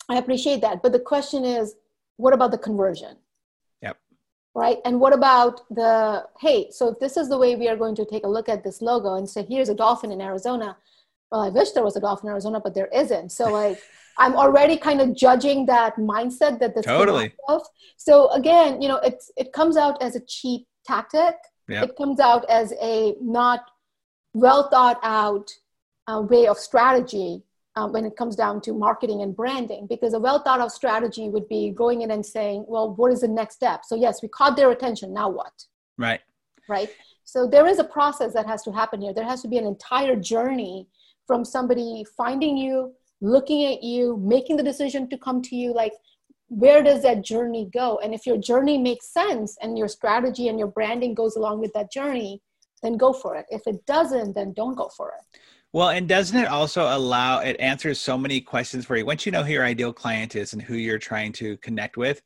[0.10, 1.76] i appreciate that but the question is
[2.18, 3.16] what about the conversion
[4.54, 7.96] right and what about the hey so if this is the way we are going
[7.96, 10.76] to take a look at this logo and say here's a dolphin in arizona
[11.32, 13.80] well i wish there was a dolphin in arizona but there isn't so like
[14.18, 17.34] I'm already kind of judging that mindset that this totally.
[17.48, 17.62] Of.
[17.98, 21.36] So again, you know, it's it comes out as a cheap tactic.
[21.68, 21.84] Yep.
[21.90, 23.62] It comes out as a not
[24.34, 25.52] well thought out
[26.08, 27.44] uh, way of strategy
[27.76, 29.88] um, when it comes down to marketing and branding.
[29.88, 33.22] Because a well thought out strategy would be going in and saying, "Well, what is
[33.22, 35.14] the next step?" So yes, we caught their attention.
[35.14, 35.54] Now what?
[35.98, 36.22] Right.
[36.70, 36.90] Right.
[37.24, 39.14] So there is a process that has to happen here.
[39.14, 40.88] There has to be an entire journey
[41.26, 45.94] from somebody finding you looking at you, making the decision to come to you, like
[46.50, 48.00] where does that journey go?
[48.04, 51.72] And if your journey makes sense and your strategy and your branding goes along with
[51.74, 52.42] that journey,
[52.84, 53.46] then go for it.
[53.50, 55.40] If it doesn't, then don't go for it.
[55.74, 59.06] Well, and doesn't it also allow it answers so many questions for you?
[59.06, 62.22] Once you know who your ideal client is and who you're trying to connect with,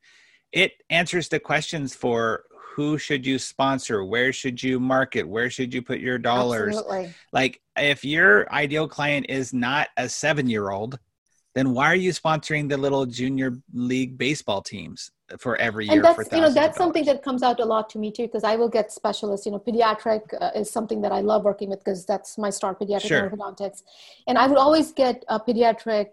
[0.52, 2.44] it answers the questions for
[2.76, 7.14] who should you sponsor where should you market where should you put your dollars Absolutely.
[7.32, 10.98] like if your ideal client is not a seven year old
[11.54, 16.04] then why are you sponsoring the little junior league baseball teams for every year and
[16.04, 18.54] that's you know that's something that comes out a lot to me too because i
[18.54, 22.06] will get specialists you know pediatric uh, is something that i love working with because
[22.06, 23.28] that's my start pediatric sure.
[23.28, 23.82] orthodontics.
[24.28, 26.10] And i would always get uh, pediatric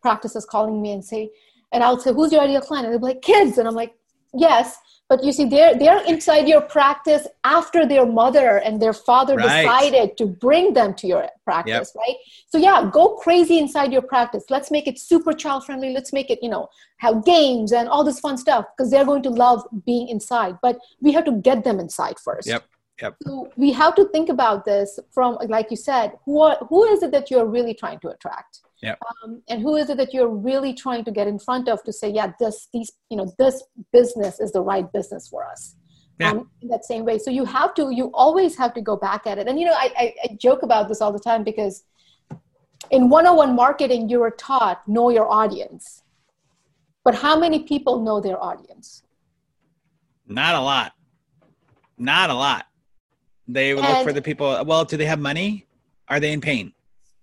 [0.00, 1.30] practices calling me and say
[1.72, 2.86] and i'll say who's your ideal client?
[2.86, 3.58] And they'll be like kids.
[3.58, 3.94] And i'm like
[4.34, 4.76] yes
[5.10, 9.62] but you see they're they're inside your practice after their mother and their father right.
[9.62, 12.02] decided to bring them to your practice yep.
[12.02, 12.16] right
[12.48, 16.30] so yeah go crazy inside your practice let's make it super child friendly let's make
[16.30, 19.66] it you know have games and all this fun stuff because they're going to love
[19.84, 22.64] being inside but we have to get them inside first yep
[23.02, 23.16] Yep.
[23.26, 27.02] So we have to think about this from, like you said, who are, who is
[27.02, 28.60] it that you're really trying to attract?
[28.82, 28.98] Yep.
[29.24, 31.92] Um, and who is it that you're really trying to get in front of to
[31.92, 33.62] say, yeah, this these you know this
[33.92, 35.76] business is the right business for us.
[36.18, 36.32] Yeah.
[36.32, 39.26] Um, in that same way, so you have to you always have to go back
[39.26, 39.48] at it.
[39.48, 41.84] And you know, I, I, I joke about this all the time because
[42.90, 46.02] in 101 marketing, you are taught know your audience,
[47.04, 49.02] but how many people know their audience?
[50.26, 50.92] Not a lot.
[51.98, 52.66] Not a lot.
[53.46, 54.64] They and, look for the people.
[54.64, 55.66] Well, do they have money?
[56.08, 56.72] Are they in pain?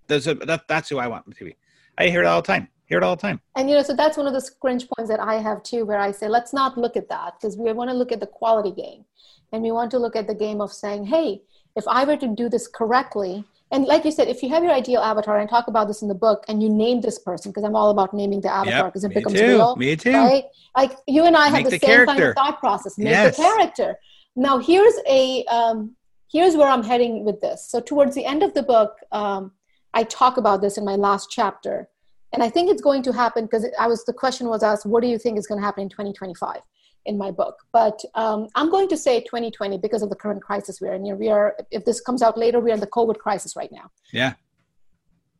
[0.07, 1.55] Those are, that, that's who I want to be.
[1.97, 2.67] I hear it all the time.
[2.85, 3.41] Hear it all the time.
[3.55, 5.99] And you know, so that's one of the cringe points that I have too, where
[5.99, 8.71] I say, let's not look at that because we want to look at the quality
[8.71, 9.03] game,
[9.51, 11.41] and we want to look at the game of saying, hey,
[11.75, 14.71] if I were to do this correctly, and like you said, if you have your
[14.71, 17.51] ideal avatar, and I talk about this in the book, and you name this person,
[17.51, 19.45] because I'm all about naming the avatar because yep, it becomes too.
[19.45, 19.75] real.
[19.75, 20.13] Me too.
[20.13, 20.45] Right?
[20.75, 22.13] Like you and I Make have the, the same character.
[22.13, 22.97] kind of thought process.
[22.97, 23.35] Make yes.
[23.35, 23.99] the character.
[24.37, 25.95] Now here's a um,
[26.31, 27.67] here's where I'm heading with this.
[27.69, 29.51] So towards the end of the book, um,
[29.93, 31.89] I talk about this in my last chapter.
[32.33, 35.01] And I think it's going to happen because I was the question was asked, what
[35.01, 36.59] do you think is going to happen in 2025
[37.05, 37.55] in my book?
[37.71, 41.17] But um, I'm going to say 2020 because of the current crisis we're in.
[41.17, 43.91] We are, if this comes out later, we're in the COVID crisis right now.
[44.11, 44.33] Yeah.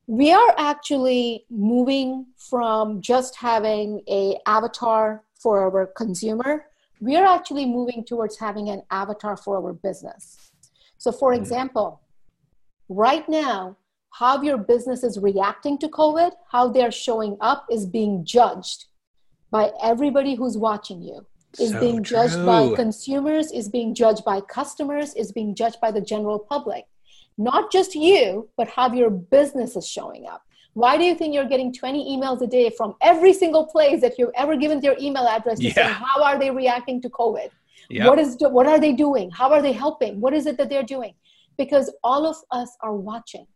[0.07, 6.67] We are actually moving from just having a avatar for our consumer.
[7.01, 10.51] We are actually moving towards having an avatar for our business.
[10.97, 11.37] So, for mm.
[11.37, 12.01] example,
[12.89, 13.77] right now,
[14.11, 18.85] how your business is reacting to COVID, how they're showing up is being judged
[19.51, 21.25] by everybody who's watching you.
[21.59, 22.45] Is so being judged true.
[22.45, 26.85] by consumers, is being judged by customers, is being judged by the general public.
[27.37, 30.41] Not just you, but how your business is showing up.
[30.73, 34.19] Why do you think you're getting 20 emails a day from every single place that
[34.19, 35.73] you've ever given their email address to yeah.
[35.73, 37.49] say how are they reacting to COVID?
[37.89, 38.07] Yep.
[38.07, 39.31] What is what are they doing?
[39.31, 40.19] How are they helping?
[40.19, 41.13] What is it that they're doing?
[41.57, 43.47] Because all of us are watching.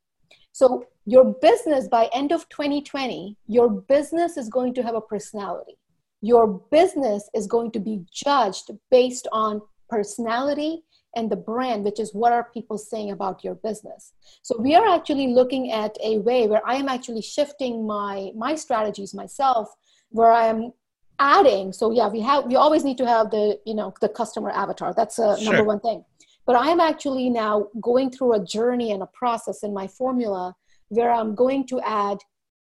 [0.52, 5.78] So your business by end of 2020 your business is going to have a personality.
[6.22, 10.84] Your business is going to be judged based on personality
[11.16, 14.14] and the brand which is what are people saying about your business.
[14.42, 18.56] So we are actually looking at a way where i am actually shifting my my
[18.56, 19.70] strategies myself
[20.10, 20.72] where i am
[21.20, 21.74] adding.
[21.74, 24.94] So yeah we have we always need to have the you know the customer avatar.
[24.94, 25.54] That's uh, a sure.
[25.54, 26.06] number one thing
[26.46, 30.56] but i'm actually now going through a journey and a process in my formula
[30.90, 32.18] where i'm going to add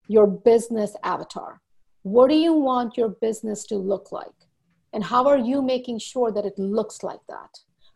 [0.08, 1.60] your business avatar
[2.02, 4.38] what do you want your business to look like
[4.92, 7.50] and how are you making sure that it looks like that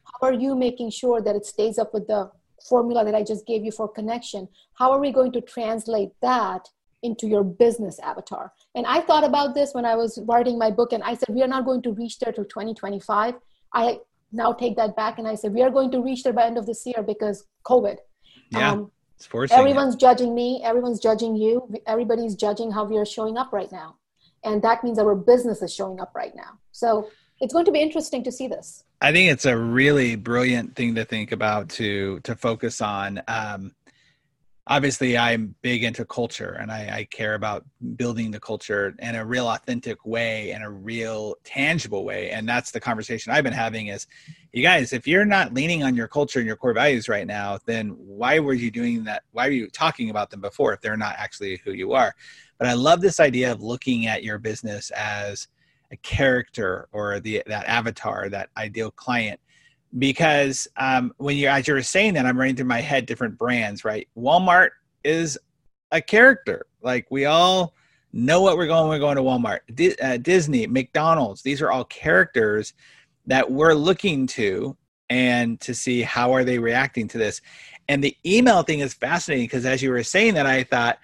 [0.05, 2.31] how are you making sure that it stays up with the
[2.69, 4.49] formula that I just gave you for connection?
[4.75, 6.69] How are we going to translate that
[7.03, 8.53] into your business avatar?
[8.75, 11.43] And I thought about this when I was writing my book, and I said, we
[11.43, 13.35] are not going to reach there till 2025.
[13.75, 13.99] I
[14.33, 16.59] now take that back and I said, we are going to reach there by end
[16.59, 17.97] of this year because COVID.
[18.51, 18.73] Yeah.
[18.73, 18.91] Um,
[19.51, 20.01] everyone's it.
[20.01, 23.97] judging me, everyone's judging you, everybody's judging how we are showing up right now.
[24.45, 26.59] And that means our business is showing up right now.
[26.73, 27.09] So
[27.41, 28.85] it's going to be interesting to see this.
[29.01, 33.21] I think it's a really brilliant thing to think about to to focus on.
[33.29, 33.75] Um,
[34.73, 37.63] obviously, I'm big into culture, and I, I care about
[37.97, 42.31] building the culture in a real authentic way, in a real tangible way.
[42.31, 43.89] And that's the conversation I've been having.
[43.89, 44.07] Is
[44.53, 47.59] you guys, if you're not leaning on your culture and your core values right now,
[47.67, 49.25] then why were you doing that?
[49.33, 52.15] Why were you talking about them before if they're not actually who you are?
[52.59, 55.49] But I love this idea of looking at your business as
[55.93, 59.39] a character or the that avatar, that ideal client.
[59.99, 63.37] Because um, when you as you were saying that, I'm running through my head different
[63.37, 64.09] brands, right?
[64.17, 64.71] Walmart
[65.05, 65.39] is
[65.91, 66.67] a character.
[66.83, 67.75] Like we all
[68.13, 68.89] know what we're going.
[68.89, 71.43] We're going to Walmart, D- uh, Disney, McDonald's.
[71.43, 72.73] These are all characters
[73.27, 74.77] that we're looking to
[75.11, 77.41] and to see how are they reacting to this.
[77.89, 80.99] And the email thing is fascinating because as you were saying that, I thought,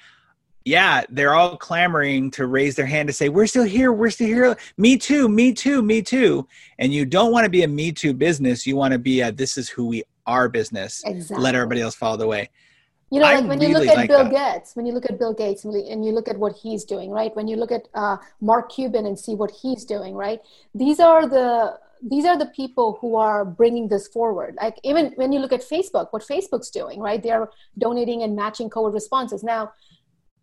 [0.68, 4.26] yeah, they're all clamoring to raise their hand to say, We're still here, we're still
[4.26, 4.56] here.
[4.76, 6.46] Me too, me too, me too.
[6.78, 8.66] And you don't want to be a me too business.
[8.66, 11.02] You want to be a this is who we are business.
[11.06, 11.42] Exactly.
[11.42, 12.50] Let everybody else follow the way.
[13.10, 14.56] You know, like I when really you look at like Bill that.
[14.56, 17.34] Gates, when you look at Bill Gates and you look at what he's doing, right?
[17.34, 20.40] When you look at uh, Mark Cuban and see what he's doing, right?
[20.74, 24.56] These are the these are the people who are bringing this forward.
[24.60, 27.22] Like even when you look at Facebook, what Facebook's doing, right?
[27.22, 27.48] They're
[27.78, 29.42] donating and matching COVID responses.
[29.42, 29.72] Now,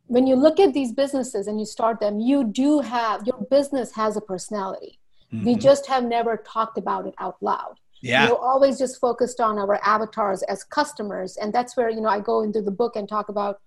[0.07, 3.93] when you look at these businesses and you start them, you do have your business
[3.93, 4.99] has a personality.
[5.33, 5.45] Mm-hmm.
[5.45, 7.75] We just have never talked about it out loud.
[8.01, 8.29] Yeah.
[8.29, 11.37] We're always just focused on our avatars as customers.
[11.37, 13.61] And that's where, you know, I go into the book and talk about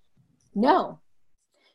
[0.55, 1.01] no,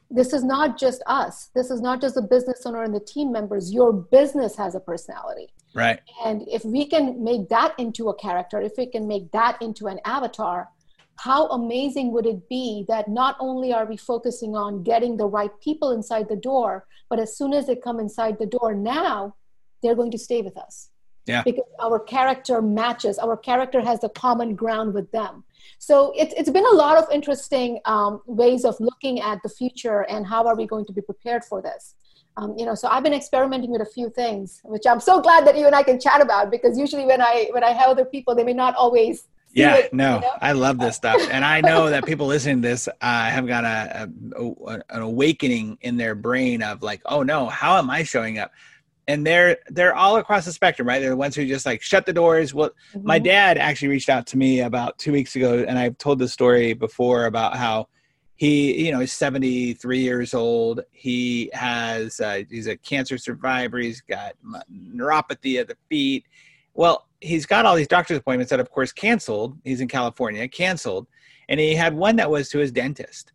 [0.09, 1.49] this is not just us.
[1.55, 3.73] This is not just the business owner and the team members.
[3.73, 5.49] Your business has a personality.
[5.73, 5.99] Right.
[6.23, 9.87] And if we can make that into a character, if we can make that into
[9.87, 10.69] an avatar,
[11.17, 15.51] how amazing would it be that not only are we focusing on getting the right
[15.61, 19.35] people inside the door, but as soon as they come inside the door now,
[19.81, 20.89] they're going to stay with us.
[21.25, 21.43] Yeah.
[21.43, 25.45] Because our character matches, our character has the common ground with them.
[25.77, 30.01] So it, it's been a lot of interesting um, ways of looking at the future
[30.09, 31.95] and how are we going to be prepared for this.
[32.35, 35.45] Um, you know, so I've been experimenting with a few things, which I'm so glad
[35.45, 38.05] that you and I can chat about because usually when I when I have other
[38.05, 40.31] people, they may not always yeah it, no you know?
[40.41, 43.63] i love this stuff and i know that people listening to this uh, have got
[43.63, 48.03] a, a, a, an awakening in their brain of like oh no how am i
[48.03, 48.51] showing up?
[49.05, 50.99] And they're they're all across the spectrum right?
[50.99, 52.53] They're the ones who just like shut the doors.
[52.53, 53.05] Well mm-hmm.
[53.05, 56.27] my dad actually reached out to me about two weeks ago and i've told the
[56.29, 57.87] story before about how
[58.35, 60.81] he you know he's 73 years old.
[60.91, 63.77] He has uh, he's a cancer survivor.
[63.77, 64.33] He's got
[64.71, 66.25] neuropathy of the feet.
[66.73, 69.57] Well he's got all these doctor's appointments that of course canceled.
[69.63, 71.07] He's in california canceled.
[71.49, 73.33] And he had one that was to his dentist.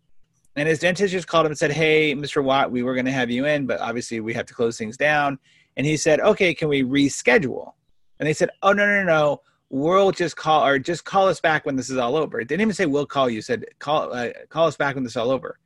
[0.56, 3.12] And his dentist just called him and said hey mr watt we were going to
[3.12, 5.38] have you in but obviously we have to close things down.
[5.76, 7.72] And he said okay can we reschedule?
[8.20, 11.66] And they said oh no no no we'll just call or just call us back
[11.66, 12.40] when this is all over.
[12.40, 13.42] It didn't even say we'll call you.
[13.42, 15.58] Said call uh, call us back when this is all over.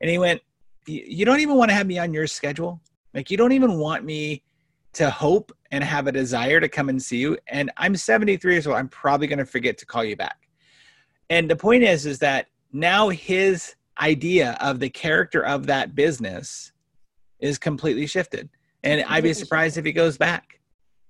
[0.00, 0.40] And he went
[0.86, 2.80] you don't even want to have me on your schedule?
[3.14, 4.42] Like you don't even want me
[4.94, 7.36] to hope and have a desire to come and see you.
[7.48, 8.76] And I'm 73 years old.
[8.76, 10.48] I'm probably going to forget to call you back.
[11.30, 16.72] And the point is, is that now his idea of the character of that business
[17.40, 18.48] is completely shifted.
[18.82, 20.60] And I'd be surprised if he goes back.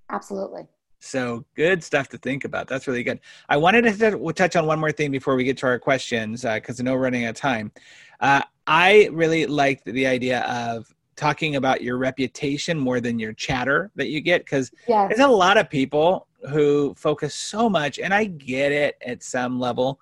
[0.09, 0.67] Absolutely.
[0.99, 2.67] So good stuff to think about.
[2.67, 3.19] That's really good.
[3.49, 6.79] I wanted to touch on one more thing before we get to our questions because
[6.79, 7.71] uh, I know we're running out of time.
[8.19, 13.91] Uh, I really liked the idea of talking about your reputation more than your chatter
[13.95, 15.09] that you get because yes.
[15.09, 19.59] there's a lot of people who focus so much and i get it at some
[19.59, 19.99] level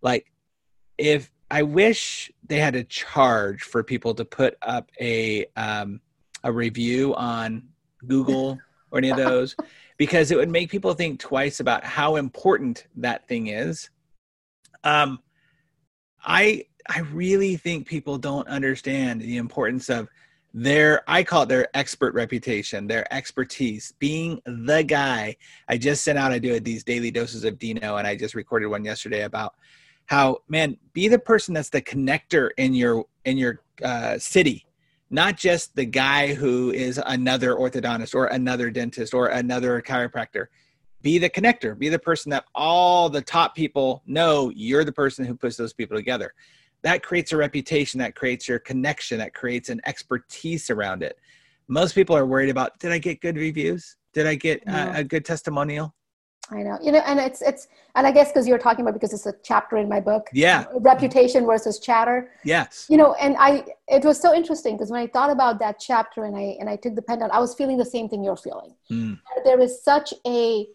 [0.00, 0.32] like
[0.96, 6.00] if I wish they had to charge for people to put up a um,
[6.42, 7.68] a review on
[8.06, 8.58] Google
[8.90, 9.54] or any of those
[9.98, 13.90] because it would make people think twice about how important that thing is.
[14.82, 15.20] Um,
[16.24, 20.08] I I really think people don't understand the importance of
[20.54, 25.36] their I call it their expert reputation, their expertise, being the guy.
[25.68, 28.68] I just sent out I do these daily doses of Dino, and I just recorded
[28.68, 29.54] one yesterday about
[30.06, 34.66] how man be the person that's the connector in your in your uh, city
[35.12, 40.46] not just the guy who is another orthodontist or another dentist or another chiropractor.
[41.02, 41.78] Be the connector.
[41.78, 44.50] Be the person that all the top people know.
[44.56, 46.32] You're the person who puts those people together
[46.82, 51.18] that creates a reputation that creates your connection that creates an expertise around it
[51.68, 55.04] most people are worried about did i get good reviews did i get uh, a
[55.04, 55.94] good testimonial
[56.52, 59.12] I know, you know, and it's it's, and I guess because you're talking about because
[59.12, 60.28] it's a chapter in my book.
[60.32, 60.64] Yeah.
[60.74, 62.30] Reputation versus chatter.
[62.44, 62.86] Yes.
[62.90, 66.24] You know, and I it was so interesting because when I thought about that chapter
[66.24, 68.36] and I and I took the pen down, I was feeling the same thing you're
[68.36, 68.74] feeling.
[68.90, 69.18] Mm.
[69.44, 70.66] There is such a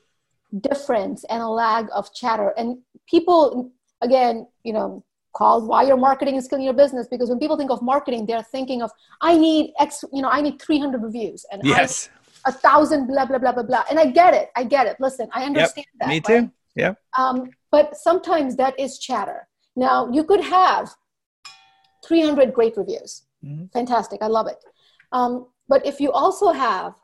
[0.61, 5.03] difference and a lag of chatter, and people again, you know,
[5.37, 8.47] called why your marketing is killing your business because when people think of marketing, they're
[8.55, 12.09] thinking of I need X, you know, I need 300 reviews and yes.
[12.45, 13.83] I, a thousand blah blah blah blah blah.
[13.89, 14.49] And i get it.
[14.55, 14.95] I get it.
[14.99, 16.33] Listen i understand yep, that me too.
[16.33, 16.49] right?
[16.75, 19.47] yeah um, but sometimes that is chatter.
[19.75, 20.89] Now you could have
[22.05, 23.23] 300 great reviews.
[23.45, 23.65] Mm-hmm.
[23.67, 24.19] fantastic.
[24.23, 24.61] I love it.
[25.11, 26.95] Um, but if you also have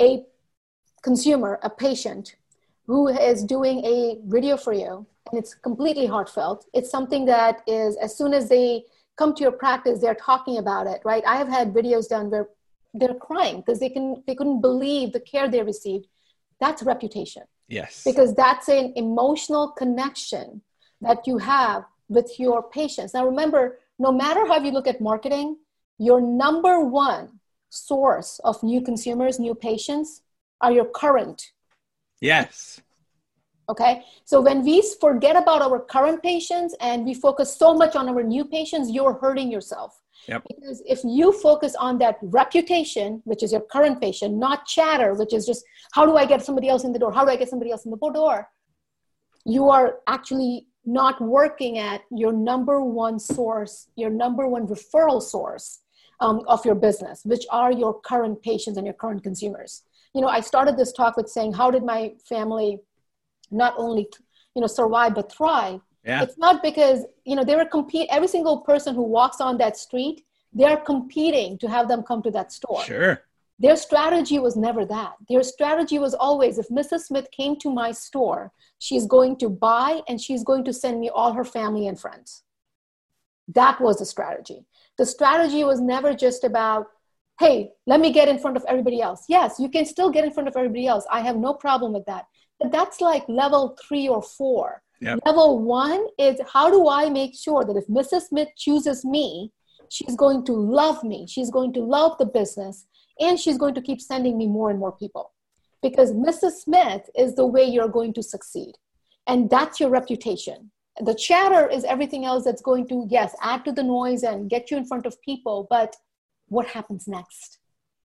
[0.00, 0.24] a
[1.02, 2.36] consumer a patient
[2.86, 6.66] who is doing a video for you and it's completely heartfelt.
[6.72, 8.84] It's something that is as soon as they
[9.16, 11.22] come to your practice they're talking about it right?
[11.26, 12.48] I have had videos done where
[12.94, 16.06] they're crying because they can they couldn't believe the care they received.
[16.58, 17.42] That's reputation.
[17.68, 18.02] Yes.
[18.04, 20.62] Because that's an emotional connection
[21.00, 23.14] that you have with your patients.
[23.14, 25.58] Now remember no matter how you look at marketing
[26.00, 30.22] your number one source of new consumers new patients
[30.60, 31.52] are your current
[32.20, 32.80] yes
[33.70, 38.08] okay so when we forget about our current patients and we focus so much on
[38.08, 40.44] our new patients you're hurting yourself Yep.
[40.48, 45.32] Because if you focus on that reputation, which is your current patient, not chatter, which
[45.32, 47.12] is just how do I get somebody else in the door?
[47.12, 48.48] How do I get somebody else in the door?
[49.44, 55.80] You are actually not working at your number one source, your number one referral source
[56.20, 59.82] um, of your business, which are your current patients and your current consumers.
[60.14, 62.80] You know, I started this talk with saying, how did my family
[63.50, 64.08] not only,
[64.54, 65.80] you know, survive but thrive?
[66.04, 66.22] Yeah.
[66.22, 69.76] It's not because, you know, they were compete every single person who walks on that
[69.76, 72.82] street, they are competing to have them come to that store.
[72.82, 73.22] Sure.
[73.58, 75.12] Their strategy was never that.
[75.28, 77.00] Their strategy was always if Mrs.
[77.00, 81.10] Smith came to my store, she's going to buy and she's going to send me
[81.10, 82.42] all her family and friends.
[83.48, 84.64] That was the strategy.
[84.96, 86.86] The strategy was never just about,
[87.38, 89.24] hey, let me get in front of everybody else.
[89.28, 91.04] Yes, you can still get in front of everybody else.
[91.10, 92.26] I have no problem with that.
[92.60, 95.20] But that's like level three or four Yep.
[95.24, 98.28] Level one is how do I make sure that if Mrs.
[98.28, 99.50] Smith chooses me,
[99.88, 102.86] she's going to love me, she's going to love the business,
[103.18, 105.32] and she's going to keep sending me more and more people.
[105.82, 106.62] Because Mrs.
[106.62, 108.74] Smith is the way you're going to succeed.
[109.26, 110.70] And that's your reputation.
[111.02, 114.70] The chatter is everything else that's going to, yes, add to the noise and get
[114.70, 115.96] you in front of people, but
[116.48, 117.59] what happens next?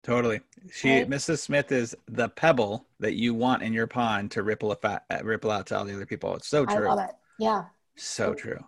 [0.06, 0.40] Totally.
[0.72, 1.10] She, right?
[1.10, 1.40] Mrs.
[1.40, 5.24] Smith, is the pebble that you want in your pond to ripple a fat, uh,
[5.24, 6.36] ripple out to all the other people.
[6.36, 6.88] It's so true.
[6.88, 7.16] I love it.
[7.40, 7.66] Yeah.
[7.96, 8.60] So true.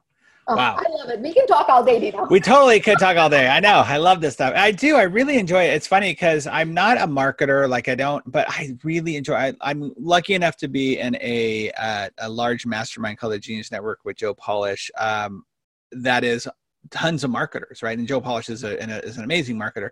[0.48, 0.78] Oh, wow.
[0.80, 1.20] I love it.
[1.20, 2.26] We can talk all day, Dino.
[2.26, 3.48] We totally could talk all day.
[3.48, 3.84] I know.
[3.86, 4.54] I love this stuff.
[4.56, 4.96] I do.
[4.96, 5.74] I really enjoy it.
[5.74, 9.36] It's funny because I'm not a marketer, like I don't, but I really enjoy.
[9.36, 13.72] I, am lucky enough to be in a uh, a large mastermind called the Genius
[13.72, 14.90] Network with Joe Polish.
[14.98, 15.44] Um,
[15.92, 16.48] that is
[16.90, 17.98] tons of marketers, right?
[17.98, 19.90] And Joe Polish is a, is an amazing marketer.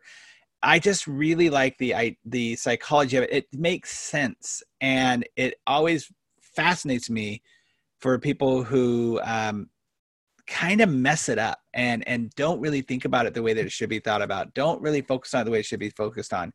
[0.66, 3.32] I just really like the I, the psychology of it.
[3.32, 6.12] It makes sense, and it always
[6.42, 7.44] fascinates me
[8.00, 9.70] for people who um,
[10.48, 13.66] kind of mess it up and and don't really think about it the way that
[13.66, 14.56] it should be thought about.
[14.56, 16.52] Don't really focus on the way it should be focused on.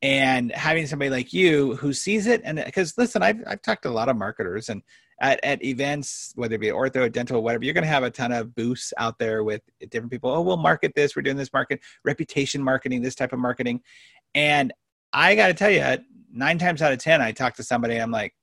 [0.00, 3.90] And having somebody like you who sees it, and because listen, I've I've talked to
[3.90, 4.80] a lot of marketers, and
[5.20, 8.32] at, at events, whether it be ortho, dental, whatever, you're going to have a ton
[8.32, 10.30] of booths out there with different people.
[10.30, 11.14] Oh, we'll market this.
[11.14, 13.82] We're doing this market, reputation marketing, this type of marketing.
[14.34, 14.72] And
[15.12, 15.98] I got to tell you,
[16.32, 18.34] nine times out of 10, I talk to somebody, I'm like,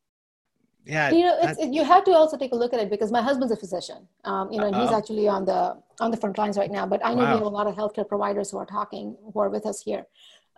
[0.86, 1.12] yeah.
[1.12, 3.22] You know, it's, it, you have to also take a look at it because my
[3.22, 4.08] husband's a physician.
[4.24, 6.86] Um, you know, and he's actually on the on the front lines right now.
[6.86, 7.32] But I know wow.
[7.32, 10.06] we have a lot of healthcare providers who are talking, who are with us here.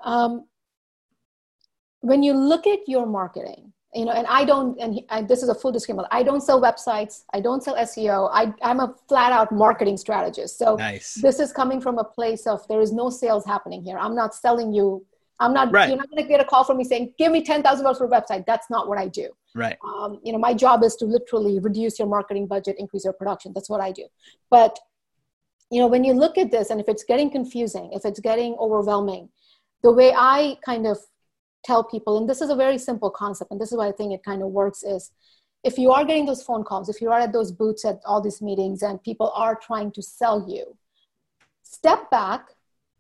[0.04, 0.46] Um,
[2.02, 5.50] when you look at your marketing, you know and i don't and I, this is
[5.50, 9.32] a full disclaimer i don't sell websites i don't sell seo I, i'm a flat
[9.32, 10.58] out marketing strategist.
[10.60, 11.16] So nice.
[11.16, 13.98] this is coming from a place of there is no sales happening here.
[13.98, 15.06] I'm not selling you
[15.40, 15.90] i'm not Right.
[15.90, 18.10] you're not going to get a call from me saying give me $10000 for a
[18.10, 18.46] website.
[18.46, 19.30] That's not what i do.
[19.56, 19.78] Right.
[19.84, 23.54] Um, you know my job is to literally reduce your marketing budget increase your production.
[23.56, 24.06] That's what i do.
[24.52, 24.78] But
[25.72, 28.56] you know when you look at this and if it's getting confusing if it's getting
[28.60, 29.30] overwhelming
[29.84, 30.98] the way i kind of
[31.64, 34.14] tell people and this is a very simple concept and this is why i think
[34.14, 35.12] it kind of works is
[35.64, 38.22] if you are getting those phone calls if you are at those booths at all
[38.22, 40.78] these meetings and people are trying to sell you
[41.64, 42.50] step back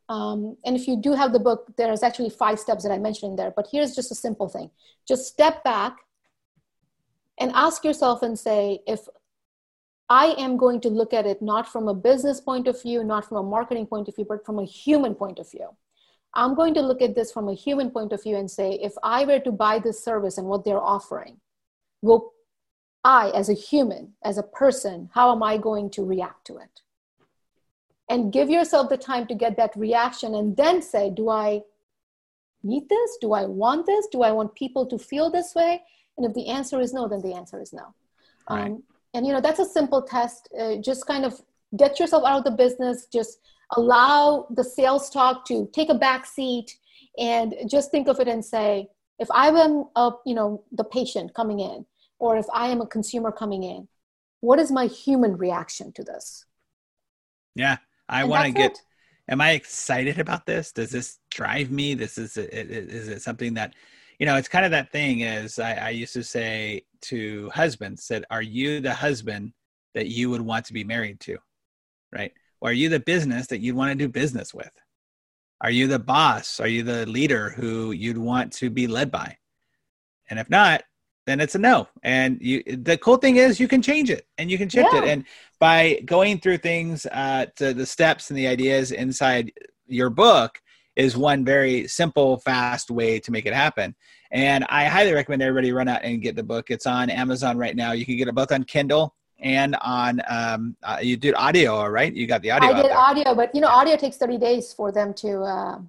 [0.09, 3.31] um, and if you do have the book there's actually five steps that i mentioned
[3.31, 4.69] in there but here's just a simple thing.
[5.07, 5.97] Just step back
[7.39, 9.07] and ask yourself and say if
[10.09, 13.27] i am going to look at it not from a business point of view not
[13.27, 15.69] from a marketing point of view but from a human point of view
[16.33, 18.93] i'm going to look at this from a human point of view and say if
[19.03, 21.37] i were to buy this service and what they're offering
[22.01, 22.33] will
[23.03, 26.81] i as a human as a person how am i going to react to it?
[28.11, 31.61] And give yourself the time to get that reaction and then say do i
[32.63, 33.17] need this?
[33.21, 34.07] Do i want this?
[34.11, 35.81] Do i want people to feel this way?
[36.17, 37.93] And if the answer is no then the answer is no.
[38.49, 38.71] Right.
[38.71, 40.49] um, and you know that's a simple test.
[40.59, 41.41] Uh, just kind of
[41.77, 43.07] get yourself out of the business.
[43.11, 43.39] Just
[43.75, 46.77] allow the sales talk to take a back seat
[47.17, 48.87] and just think of it and say
[49.19, 51.85] if i am a you know the patient coming in
[52.19, 53.87] or if i am a consumer coming in
[54.41, 56.45] what is my human reaction to this?
[57.55, 58.81] Yeah i want to get
[59.27, 60.71] am i excited about this?
[60.71, 61.93] Does this drive me?
[61.93, 63.73] This is is it something that
[64.17, 68.03] you know it's kind of that thing is i, I used to say to husbands
[68.03, 69.53] said are you the husband
[69.93, 71.37] that you would want to be married to?
[72.11, 74.71] Right or are you the business that you'd want to do business with?
[75.61, 76.59] Are you the boss?
[76.59, 79.37] Are you the leader who you'd want to be led by?
[80.29, 80.83] And if not
[81.29, 81.87] then it's a no.
[82.01, 85.03] And you the cool thing is you can change it and you can shift it.
[85.03, 85.25] And
[85.59, 89.51] by going through things uh to the steps and the ideas inside
[89.85, 90.59] your book
[90.95, 93.95] is one very simple fast way to make it happen.
[94.31, 96.71] And i highly recommend everybody run out and get the book.
[96.71, 97.91] It's on amazon right now.
[97.91, 101.89] You can get it both on kindle and on um uh, you did audio all
[101.89, 104.73] right you got the audio I did audio, but you know, audio takes 30 days
[104.73, 105.79] for them to, uh,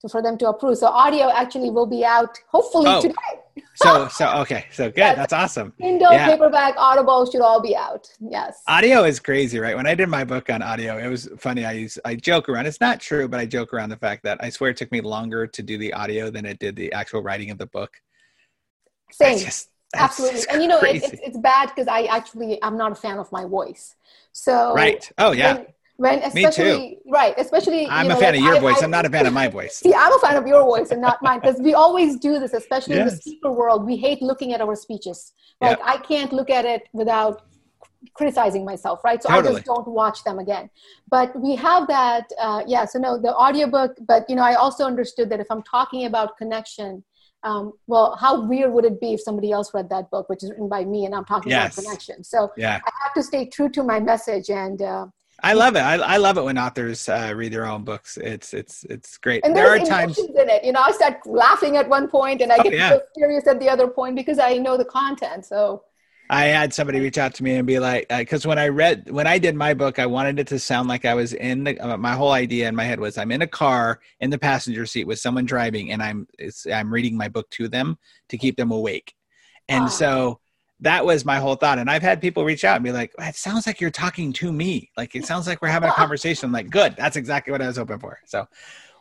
[0.00, 0.78] to for them to approve.
[0.78, 3.00] So audio actually will be out hopefully Oh.
[3.00, 3.14] today.
[3.76, 5.16] so so okay so good Yes.
[5.16, 6.28] that's awesome Kindle, Yeah.
[6.28, 8.08] paperback, Audible should all be out.
[8.20, 8.62] Yes.
[8.68, 11.70] audio is crazy right when i did my book on audio it was funny i
[11.72, 14.48] use i joke around it's not true but i joke around the fact that i
[14.50, 17.50] swear it took me longer to do the audio than it did the actual writing
[17.50, 17.92] of the book
[19.12, 19.38] Same.
[19.38, 20.42] Just- Absolutely.
[20.50, 23.30] And you know, it, it's, it's bad because I actually, I'm not a fan of
[23.32, 23.96] my voice.
[24.32, 25.66] So right oh yeah when,
[25.96, 26.38] when Me too.
[26.38, 29.06] especially, right, especially, i'm you a fan like of your I- voice I- i'm not
[29.06, 31.40] a fan of my voice See, I'm a fan of your voice and not mine
[31.40, 33.20] because we always do this, especially in the Yes.
[33.20, 33.84] speaker world.
[33.86, 35.32] We hate looking at our speeches.
[35.60, 37.42] Like I can't look at it without
[38.14, 39.22] criticizing myself, right?
[39.22, 40.68] So I just don't watch them again.
[41.08, 42.84] But we have that, uh, yeah.
[42.86, 43.92] So no, the audiobook.
[44.08, 47.04] But you know, I also understood that if I'm talking about connection,
[47.44, 50.50] um, well, how weird would it be if somebody else read that book, which is
[50.50, 51.74] written by me, and I'm talking Yes.
[51.74, 52.24] about connection?
[52.24, 54.80] So yeah I have to stay true to my message and.
[54.82, 55.06] Uh,
[55.42, 58.54] i love it i, I love it when authors uh, read their own books it's
[58.54, 60.64] it's it's great and there are times in it.
[60.64, 62.90] You know, I start laughing at one point and I Oh, get yeah.
[62.90, 65.44] so serious at the other point because I know the content.
[65.44, 65.82] So
[66.30, 69.26] I had somebody reach out to me and be like, because when I read, when
[69.26, 71.78] I did my book, I wanted it to sound like I was in the.
[71.78, 74.86] Uh, my whole idea in my head was I'm in a car in the passenger
[74.86, 77.98] seat with someone driving, and I'm it's, I'm reading my book to them
[78.30, 79.14] to keep them awake,
[79.68, 80.40] and so
[80.80, 81.78] that was my whole thought.
[81.78, 84.50] And I've had people reach out and be like, "It sounds like you're talking to
[84.50, 84.90] me.
[84.96, 87.66] Like it sounds like we're having a conversation." I'm like, good, that's exactly what I
[87.66, 88.18] was hoping for.
[88.24, 88.46] So.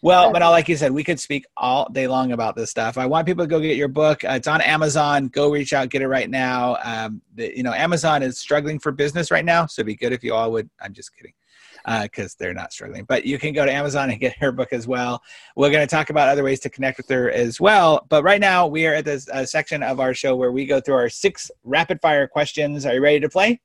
[0.03, 2.97] Well, but like you said, we could speak all day long about this stuff.
[2.97, 4.25] I want people to go get your book.
[4.25, 5.29] Uh, it's on Amazon.
[5.29, 6.75] Go reach out, get it right now.
[6.83, 10.11] Um, the, you know, Amazon is struggling for business right now, so it'd be good
[10.11, 10.69] if you all would.
[10.81, 11.31] I'm just kidding,
[12.01, 13.05] because they're not struggling.
[13.05, 15.23] But you can go to Amazon and get her book as well.
[15.55, 18.05] We're going to talk about other ways to connect with her as well.
[18.09, 20.81] But right now, we are at this uh, section of our show where we go
[20.81, 22.85] through our six rapid fire questions.
[22.85, 23.61] Are you ready to play?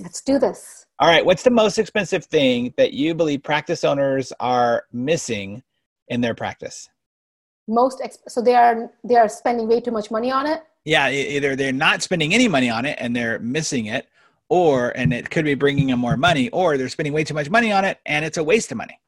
[0.00, 0.79] let's do this.
[1.00, 1.24] All right.
[1.24, 5.62] What's the most expensive thing that you believe practice owners are missing
[6.08, 6.90] in their practice?
[7.66, 10.62] Most ex- so they are they are spending way too much money on it.
[10.84, 14.08] Yeah, either they're not spending any money on it and they're missing it,
[14.50, 17.48] or and it could be bringing them more money, or they're spending way too much
[17.48, 19.00] money on it and it's a waste of money.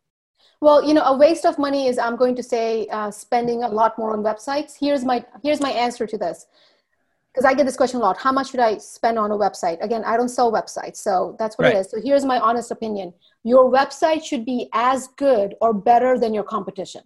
[0.62, 3.68] Well, you know, a waste of money is I'm going to say uh, spending a
[3.68, 4.78] lot more on websites.
[4.78, 6.47] Here's my here's my answer to this
[7.33, 8.18] because I get this question a lot.
[8.18, 9.83] How much should I spend on a website?
[9.83, 11.76] Again, I don't sell websites, so that's what Right.
[11.76, 11.91] it is.
[11.91, 16.45] So here's my honest opinion: your website should be as good or better than your
[16.45, 17.03] competition.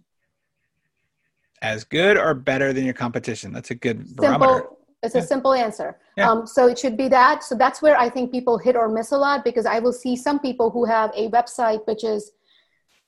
[1.63, 3.53] As good or better than your competition.
[3.53, 4.55] That's a good barometer.
[4.55, 5.99] Simple, It's a simple answer.
[6.17, 6.31] Yeah.
[6.31, 7.43] Um, so it should be that.
[7.45, 10.17] So that's where I think people hit or miss a lot because I will see
[10.17, 12.33] some people who have a website which is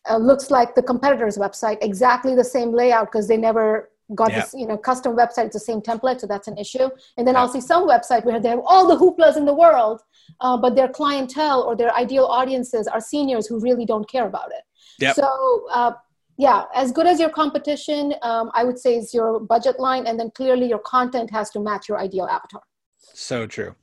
[0.09, 4.41] uh, looks like the competitor's website, exactly the same layout because they never got Yeah.
[4.41, 5.47] this, you know, custom website.
[5.47, 6.89] It's the same template, so that's an issue.
[7.17, 7.43] And then Yeah.
[7.43, 10.03] I'll see some website where they have all the hooplas in the world,
[10.41, 14.51] uh, but their clientele or their ideal audiences are seniors who really don't care about
[14.53, 14.65] it.
[15.01, 15.17] Yep.
[15.17, 15.93] So, uh,
[16.37, 20.19] yeah, as good as your competition, um, I would say is your budget line, and
[20.19, 22.63] then clearly your content has to match your ideal avatar.
[22.99, 23.75] So true.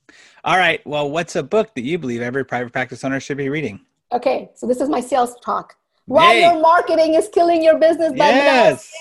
[0.43, 0.85] All right.
[0.85, 3.81] Well, what's a book that you believe every private practice owner should be reading?
[4.13, 5.75] Okay, so this is my sales talk.
[6.07, 6.41] Yay.
[6.41, 8.91] your marketing is killing your business by Yes.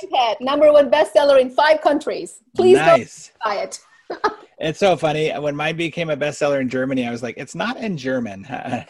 [0.40, 2.40] number one bestseller in five countries.
[2.56, 3.32] Please nice.
[3.44, 3.80] go buy it.
[4.58, 5.32] It's so funny.
[5.32, 8.46] When mine became a bestseller in Germany, I was like, it's not in German.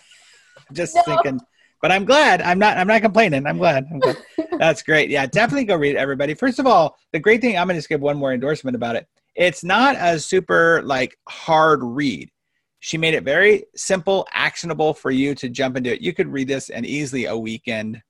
[0.73, 1.03] Just No.
[1.03, 1.41] thinking,
[1.81, 2.43] but I'm glad.
[2.43, 2.77] I'm not.
[2.77, 3.47] I'm not complaining.
[3.47, 3.87] I'm glad.
[3.91, 4.17] I'm glad.
[4.59, 5.09] That's great.
[5.11, 6.35] Yeah, definitely go read it, everybody.
[6.35, 7.57] First of all, the great thing.
[7.57, 9.07] I'm going to just give one more endorsement about it.
[9.35, 12.31] It's not a super like hard read.
[12.89, 16.03] She made it very simple, actionable for you to jump into it.
[16.03, 18.03] You could read this in easily a weekend,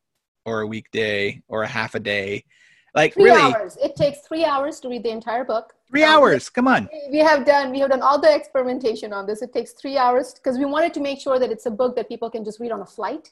[0.45, 2.45] or a weekday, or a half a day.
[2.93, 3.79] Like Three really, hours.
[3.81, 5.67] It takes three hours to read the entire book.
[5.91, 6.51] three Um, hours.
[6.51, 6.89] Come on.
[7.13, 10.27] we have done we have done all the experimentation on this it takes three hours
[10.35, 12.73] because we wanted to make sure that it's a book that people can just read
[12.77, 13.25] on a flight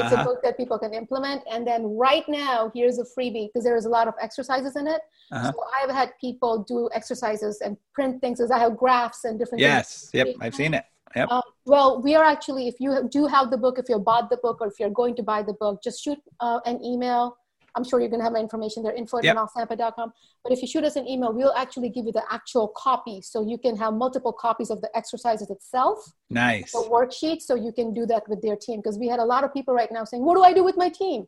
[0.00, 0.22] it's Uh-huh.
[0.22, 3.78] a book that people can implement and then right now here's a freebie because there
[3.82, 5.00] is a lot of exercises in it
[5.36, 5.50] Uh-huh.
[5.52, 9.60] so i've had people do exercises and print things as i have graphs and different
[9.62, 10.10] things Yes.
[10.18, 10.26] Yep.
[10.44, 10.84] I've seen it.
[11.16, 11.28] Yep.
[11.30, 14.36] um, well, we are actually, if you do have the book, if you bought the
[14.38, 17.36] book, or if you're going to buy the book, just shoot uh, an email.
[17.76, 19.36] I'm sure you're going to have my information there, info at Yep.
[19.36, 20.12] minalsampat.com.
[20.42, 23.20] But if you shoot us an email, we'll actually give you the actual copy.
[23.22, 25.98] So you can have multiple copies of the exercises itself,
[26.30, 26.72] Nice.
[26.72, 28.80] the worksheet, so you can do that with their team.
[28.80, 30.76] Because we had a lot of people right now saying, What do I do with
[30.76, 31.26] my team?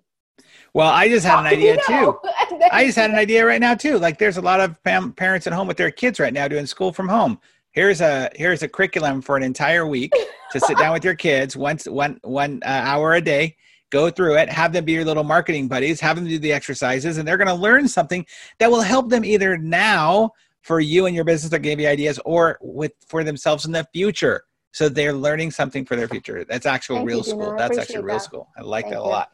[0.74, 1.92] Well, I just had an idea too.
[1.92, 2.20] know?
[2.50, 3.98] And then- I just had an idea right now too.
[4.00, 6.66] Like there's a lot of pam- parents at home with their kids right now doing
[6.66, 7.38] school from home.
[7.72, 10.12] Here's a here's a curriculum for an entire week
[10.50, 13.56] to sit down with your kids once one one uh, hour a day.
[13.88, 17.18] Go through it, have them be your little marketing buddies, have them do the exercises,
[17.18, 18.24] and they're going to learn something
[18.58, 20.30] that will help them either now
[20.62, 23.86] for you and your business that gave you ideas, or with for themselves in the
[23.92, 24.44] future.
[24.72, 26.44] So they're learning something for their future.
[26.44, 27.36] That's actual Thank real Gina.
[27.36, 27.54] school.
[27.56, 28.24] That's actually real that.
[28.24, 28.48] school.
[28.56, 29.08] I like Thank that a you.
[29.08, 29.28] lot.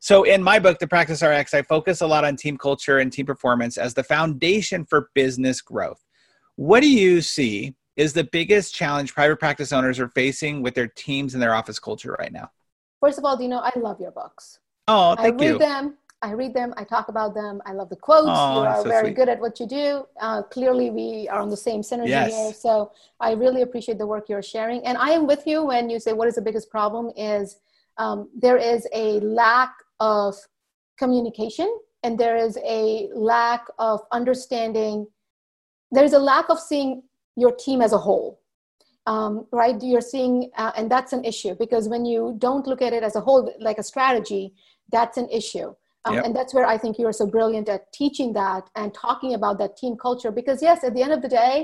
[0.00, 3.12] So in my book, The Practice RX, I focus a lot on team culture and
[3.12, 6.04] team performance as the foundation for business growth.
[6.56, 10.86] What do you see is the biggest challenge private practice owners are facing with their
[10.86, 12.48] teams and their office culture right now?
[13.00, 14.60] First of all, do you know I love your books?
[14.86, 15.58] Oh, thank I read you.
[15.58, 15.98] them.
[16.22, 16.74] I read them.
[16.76, 17.60] I talk about them.
[17.66, 18.28] I love the quotes.
[18.28, 19.16] Aw, you are so very sweet.
[19.16, 20.04] good at what you do.
[20.20, 22.32] Uh, clearly, we are on the same synergy Yes.
[22.32, 22.52] here.
[22.52, 24.84] So I really appreciate the work you're sharing.
[24.84, 27.58] And I am with you when you say what is the biggest problem is
[27.98, 30.34] um, there is a lack of
[30.98, 31.68] communication
[32.04, 35.06] and there is a lack of understanding.
[35.90, 37.02] There's a lack of seeing
[37.42, 38.40] your team as a whole.
[39.06, 39.76] Um, right?
[39.90, 43.16] You're seeing uh, and that's an issue because when you don't look at it as
[43.16, 44.44] a whole like a strategy
[44.96, 45.68] that's an issue.
[46.04, 46.24] Um, Yep.
[46.26, 49.58] and that's where i think you are so brilliant at teaching that and talking about
[49.58, 51.56] that team culture because yes at the end of the day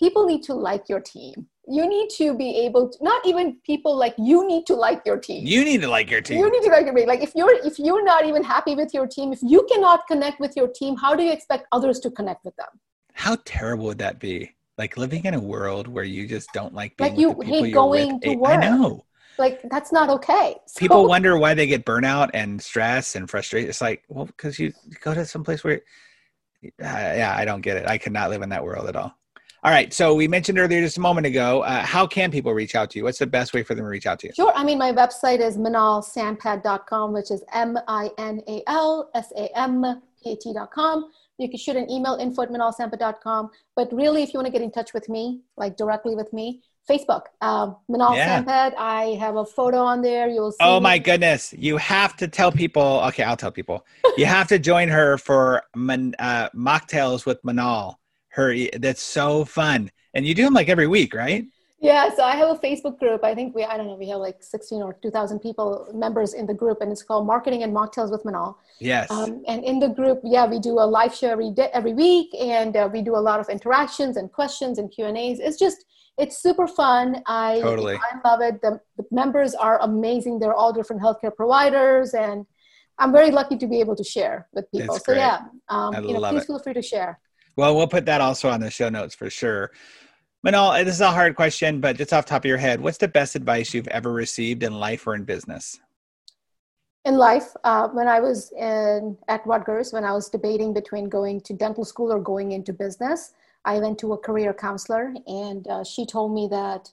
[0.00, 1.46] people need to like your team.
[1.66, 5.18] You need to be able to not even people like you need to like your
[5.18, 5.46] team.
[5.46, 6.38] You need to like your team.
[6.40, 7.08] you need to like your team.
[7.08, 10.40] Like if you're if you're not even happy with your team if you cannot connect
[10.40, 12.68] with your team how do you expect others to connect with them?
[13.12, 14.50] How terrible would that be?
[14.76, 18.14] Like living in a world where you just don't like being Like you hate going
[18.14, 18.22] with.
[18.22, 19.04] to I- I know.
[19.38, 23.68] like that's not okay So- People wonder why they get burnout and stress and frustration.
[23.68, 25.82] It's like, well, because you go to some place where,
[26.64, 27.86] uh, yeah, I don't get it.
[27.86, 29.14] I could not live in that world at all.
[29.62, 29.94] All right.
[29.94, 32.98] So we mentioned earlier just a moment ago, uh, how can people reach out to
[32.98, 33.04] you?
[33.04, 34.32] What's the best way for them to reach out to you?
[34.34, 34.52] Sure.
[34.54, 39.48] I mean, my website is minalsampat.com, which is M I N A L S A
[39.58, 41.10] M P A T.com.
[41.38, 43.50] You can shoot an email, info at minalsampat.com.
[43.74, 46.62] But really, if you want to get in touch with me, like directly with me,
[46.88, 48.42] Facebook, um, Minal Yeah.
[48.42, 48.74] Sampat.
[48.76, 50.28] I have a photo on there.
[50.28, 50.58] You'll see.
[50.60, 50.84] Oh me.
[50.84, 51.54] my goodness.
[51.56, 53.00] You have to tell people.
[53.06, 53.84] Okay, I'll tell people.
[54.16, 57.98] You have to join her for Man, uh, mocktails with Minal.
[58.28, 59.90] Her, that's so fun.
[60.12, 61.46] And you do them like every week, right?
[61.84, 63.22] Yeah, so I have a Facebook group.
[63.22, 66.46] I think we, I don't know, we have like 16 or 2,000 people, members in
[66.46, 68.56] the group, and it's called Marketing and Mocktails with Minal.
[68.80, 69.10] Yes.
[69.10, 72.34] Um, and in the group, yeah, we do a live show every day, every week,
[72.40, 75.40] and uh, we do a lot of interactions and questions and Q and A's.
[75.40, 75.84] It's just,
[76.16, 77.22] it's super fun.
[77.26, 77.96] I Totally.
[77.96, 78.62] I love it.
[78.62, 80.38] The, the members are amazing.
[80.38, 82.46] They're all different healthcare providers, and
[82.98, 84.98] I'm very lucky to be able to share with people.
[84.98, 86.46] So yeah, um, you know, please it.
[86.46, 87.20] feel free to share.
[87.56, 89.70] Well, we'll put that also on the show notes for sure.
[90.44, 92.98] Minal, this is a hard question, but just off the top of your head, what's
[92.98, 95.80] the best advice you've ever received in life or in business?
[97.06, 101.38] in life uh, when i was in at rutgers when i was debating between going
[101.38, 103.34] to dental school or going into business
[103.64, 106.92] I went to a career counselor, and uh, she told me that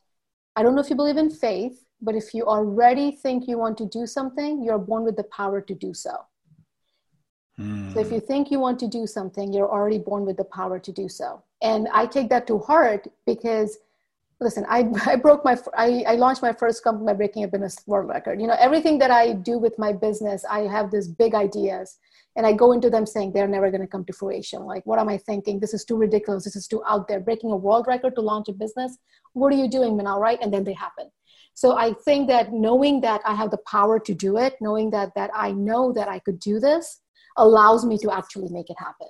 [0.56, 3.78] I don't know if you believe in faith, but if you already think you want
[3.80, 6.12] to do something, you're born with the power to do so.
[7.60, 7.94] Mm.
[7.94, 10.80] So if you think you want to do something, you're already born with the power
[10.80, 11.44] to do so.
[11.62, 13.78] And I take that to heart because
[14.42, 17.78] listen, I, I broke my, I, I launched my first company by breaking a Guinness
[17.86, 18.42] World Record.
[18.42, 21.98] You know, everything that I do with my business, I have these big ideas
[22.36, 24.64] and I go into them saying they're never going to come to fruition.
[24.64, 25.60] Like, what am I thinking?
[25.60, 26.44] This is too ridiculous.
[26.44, 27.20] This is too out there.
[27.20, 28.98] Breaking a world record to launch a business.
[29.34, 30.20] What are you doing, Minal?
[30.20, 30.40] Right?
[30.42, 31.12] And then they happen.
[31.54, 35.14] So I think that knowing that I have the power to do it, knowing that
[35.16, 37.02] that I know that I could do this,
[37.36, 39.08] allows me to actually make it happen.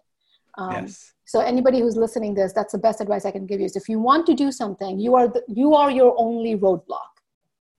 [0.57, 1.13] Um, yes.
[1.31, 3.87] So anybody who's listening this, that's the best advice I can give you is if
[3.87, 7.13] you want to do something, you are the, you are your only roadblock.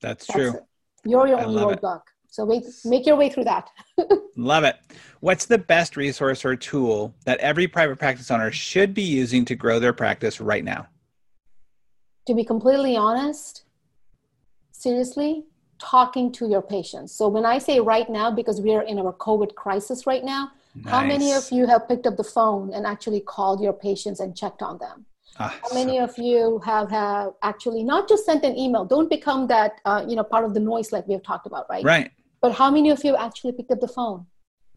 [0.01, 0.55] That's, that's true.
[0.55, 0.65] It.
[1.05, 1.99] You're your I only roadblock.
[1.99, 2.13] It.
[2.29, 3.69] So wait, make your way through that.
[4.39, 4.77] love it.
[5.21, 9.55] What's the best resource or tool that every private practice owner should be using to
[9.55, 10.89] grow their practice right now?
[12.29, 13.65] To be completely honest,
[14.71, 15.45] seriously,
[15.79, 17.15] talking to your patients.
[17.15, 20.53] So when I say right now, because we are in our COVID crisis right now,
[20.75, 20.91] Nice.
[20.91, 24.37] How many of you have picked up the phone and actually called your patients and
[24.37, 25.07] checked on them?
[25.39, 26.05] Ah, How many so...
[26.05, 28.85] of you have, have actually not just sent an email?
[28.85, 31.67] Don't become that uh, you know part of the noise like we have talked about,
[31.69, 31.85] right?
[31.85, 32.11] Right.
[32.41, 34.27] But how many of you actually picked up the phone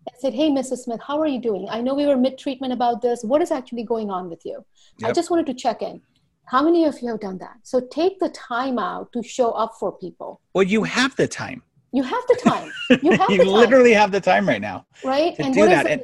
[0.08, 0.80] and said, "Hey, Mrs.
[0.80, 1.68] Smith, how are you doing?
[1.70, 3.24] I know we were mid-treatment about this.
[3.24, 4.64] What is actually going on with you?
[5.00, 5.10] Yep.
[5.10, 6.02] I just wanted to check in."
[6.48, 7.58] How many of you have done that?
[7.64, 10.42] So take the time out to show up for people.
[10.54, 11.64] Well, you have the time.
[11.92, 12.72] You have the time.
[13.02, 14.86] You have you literally have the time right now.
[15.04, 15.36] Right.
[15.36, 15.88] To and do that.
[15.88, 16.04] And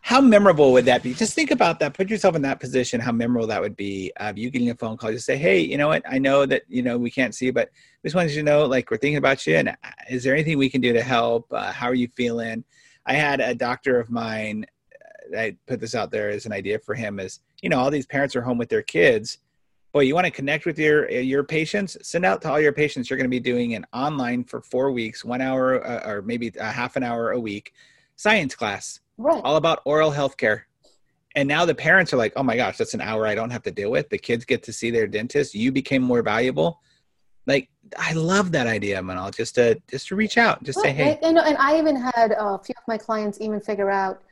[0.00, 1.14] how memorable would that be?
[1.14, 1.94] Just think about that.
[1.94, 3.00] Put yourself in that position.
[3.00, 5.12] How memorable that would be of you getting a phone call.
[5.12, 6.02] Just say, "Hey, you know what?
[6.06, 7.70] I know that you know we can't see, but
[8.02, 9.56] we just wanted you to know, like, we're thinking about you.
[9.56, 9.74] And uh,
[10.10, 11.50] is there anything we can do to help?
[11.50, 12.64] Uh, how are you feeling?"
[13.06, 14.66] I had a doctor of mine.
[15.32, 17.18] Uh, I put this out there as an idea for him.
[17.18, 19.38] Is you know all these parents are home with their kids
[19.94, 22.72] boy, you want to connect with your uh, your patients, send out to all your
[22.72, 23.08] patients.
[23.08, 26.52] You're going to be doing an online for four weeks, one hour uh, or maybe
[26.60, 27.72] a half an hour a week
[28.16, 29.40] science class, right?
[29.42, 30.66] All about oral health care.
[31.36, 33.62] And now the parents are like, oh my gosh, that's an hour I don't have
[33.62, 34.08] to deal with.
[34.08, 35.54] The kids get to see their dentist.
[35.54, 36.80] You became more valuable.
[37.46, 39.30] Like I love that idea, Minal.
[39.30, 40.86] Just to just to reach out, just right.
[40.86, 41.18] say, hey.
[41.22, 44.22] And, and I even had a few of my clients even figure out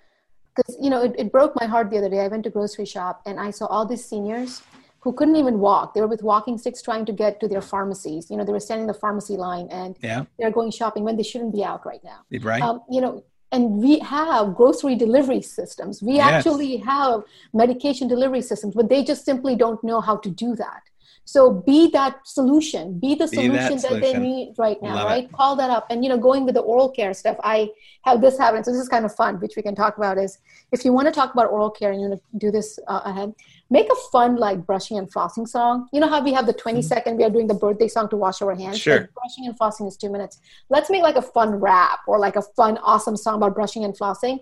[0.56, 2.20] because you know it, it broke my heart the other day.
[2.20, 4.62] I went to grocery shop and I saw all these seniors
[5.03, 5.94] who couldn't even walk.
[5.94, 8.30] They were with walking sticks trying to get to their pharmacies.
[8.30, 10.24] You know, they were standing in the pharmacy line and yeah.
[10.38, 12.20] they're going shopping when they shouldn't be out right now.
[12.40, 12.62] Right.
[12.62, 16.03] Um, you know, and we have grocery delivery systems.
[16.03, 16.46] We yes.
[16.46, 20.82] actually have medication delivery systems, but they just simply don't know how to do that.
[21.24, 24.00] So be that solution, be the be solution that, that solution.
[24.00, 25.24] they need right now, Love right?
[25.24, 25.32] It.
[25.32, 25.86] Call that up.
[25.88, 27.70] And you know, going with the oral care stuff, I
[28.05, 28.64] have this happen.
[28.64, 30.38] So this is kind of fun, which we can talk about is
[30.72, 33.03] if you want to talk about oral care and you want to do this uh,
[33.05, 33.34] ahead,
[33.73, 35.89] make a fun like brushing and flossing song.
[35.93, 36.87] You know how we have the 20 mm-hmm.
[36.87, 38.79] second, we are doing the birthday song to wash our hands.
[38.79, 39.01] Sure.
[39.01, 40.41] Like brushing and flossing is two minutes.
[40.68, 43.97] Let's make like a fun rap or like a fun, awesome song about brushing and
[43.97, 44.41] flossing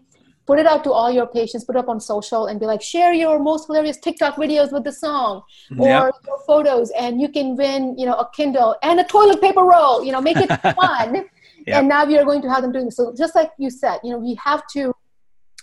[0.50, 2.82] put it out to all your patients, put it up on social and be like,
[2.82, 5.42] share your most hilarious TikTok videos with the song
[5.78, 6.12] or yep.
[6.26, 10.04] your photos and you can win, you know, a Kindle and a toilet paper roll,
[10.04, 11.14] you know, make it fun.
[11.14, 11.26] yep.
[11.68, 12.96] And now we are going to have them doing this.
[12.96, 14.92] So just like you said, you know, we have to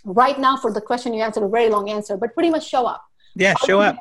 [0.06, 2.86] right now for the question you answered a very long answer, but pretty much show
[2.86, 3.04] up.
[3.38, 3.98] Yeah, show up.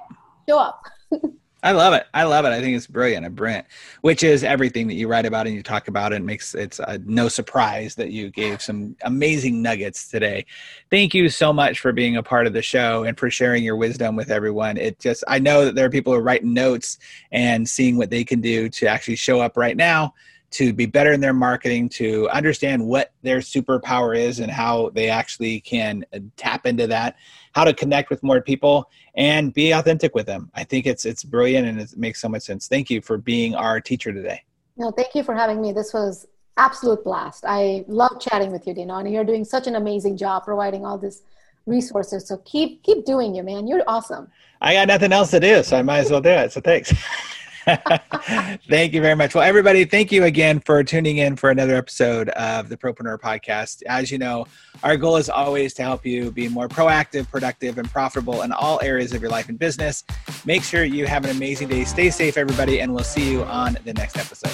[0.49, 0.83] Show up.
[1.63, 2.07] I love it.
[2.15, 2.51] I love it.
[2.51, 3.67] I think it's brilliant and brilliant,
[4.03, 6.13] which is everything that you write about and you talk about.
[6.13, 10.47] It makes it's uh, no surprise that you gave some amazing nuggets today.
[10.91, 13.77] Thank you so much for being a part of the show and for sharing your
[13.77, 14.77] wisdom with everyone.
[14.77, 16.99] It just I know that there are people who are writing notes
[17.33, 20.15] and seeing what they can do to actually show up right now
[20.53, 25.09] to be better in their marketing, to understand what their superpower is and how they
[25.09, 27.17] actually can uh, tap into that,
[27.57, 30.51] how to connect with more people and be authentic with them.
[30.55, 32.69] I think it's it's brilliant and it makes so much sense.
[32.69, 34.43] Thank you for being our teacher today.
[34.77, 35.73] No, thank you for having me.
[35.73, 36.27] This was
[36.59, 37.45] absolute blast.
[37.49, 40.99] I love chatting with you, Dino, and you're doing such an amazing job providing all
[40.99, 41.23] this
[41.65, 42.29] resources.
[42.29, 43.67] So keep keep doing you, man.
[43.67, 44.31] You're awesome.
[44.61, 46.53] I got nothing else to do, so I might as well do it.
[46.53, 46.93] So thanks.
[48.69, 49.35] thank you very much.
[49.35, 53.83] Well, everybody, thank you again for tuning in for another episode of the Propreneur Podcast.
[53.89, 54.47] As you know,
[54.85, 58.81] our goal is always to help you be more proactive, productive, and profitable in all
[58.83, 60.05] areas of your life and business.
[60.45, 61.83] Make sure you have an amazing day.
[61.85, 64.51] Stay safe, everybody, and we'll see you on the next episode.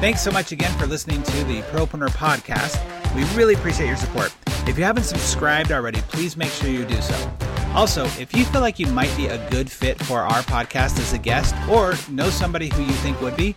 [0.00, 2.78] Thanks so much again for listening to the Propreneur Podcast.
[3.16, 4.32] We really appreciate your support.
[4.68, 7.59] If you haven't subscribed already, please make sure you do so.
[7.74, 11.12] Also, if you feel like you might be a good fit for our podcast as
[11.12, 13.54] a guest or know somebody who you think would be,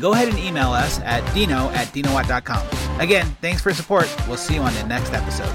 [0.00, 3.00] go ahead and email us at dino at dinowatt.com.
[3.00, 4.14] Again, thanks for support.
[4.28, 5.54] We'll see you on the next episode.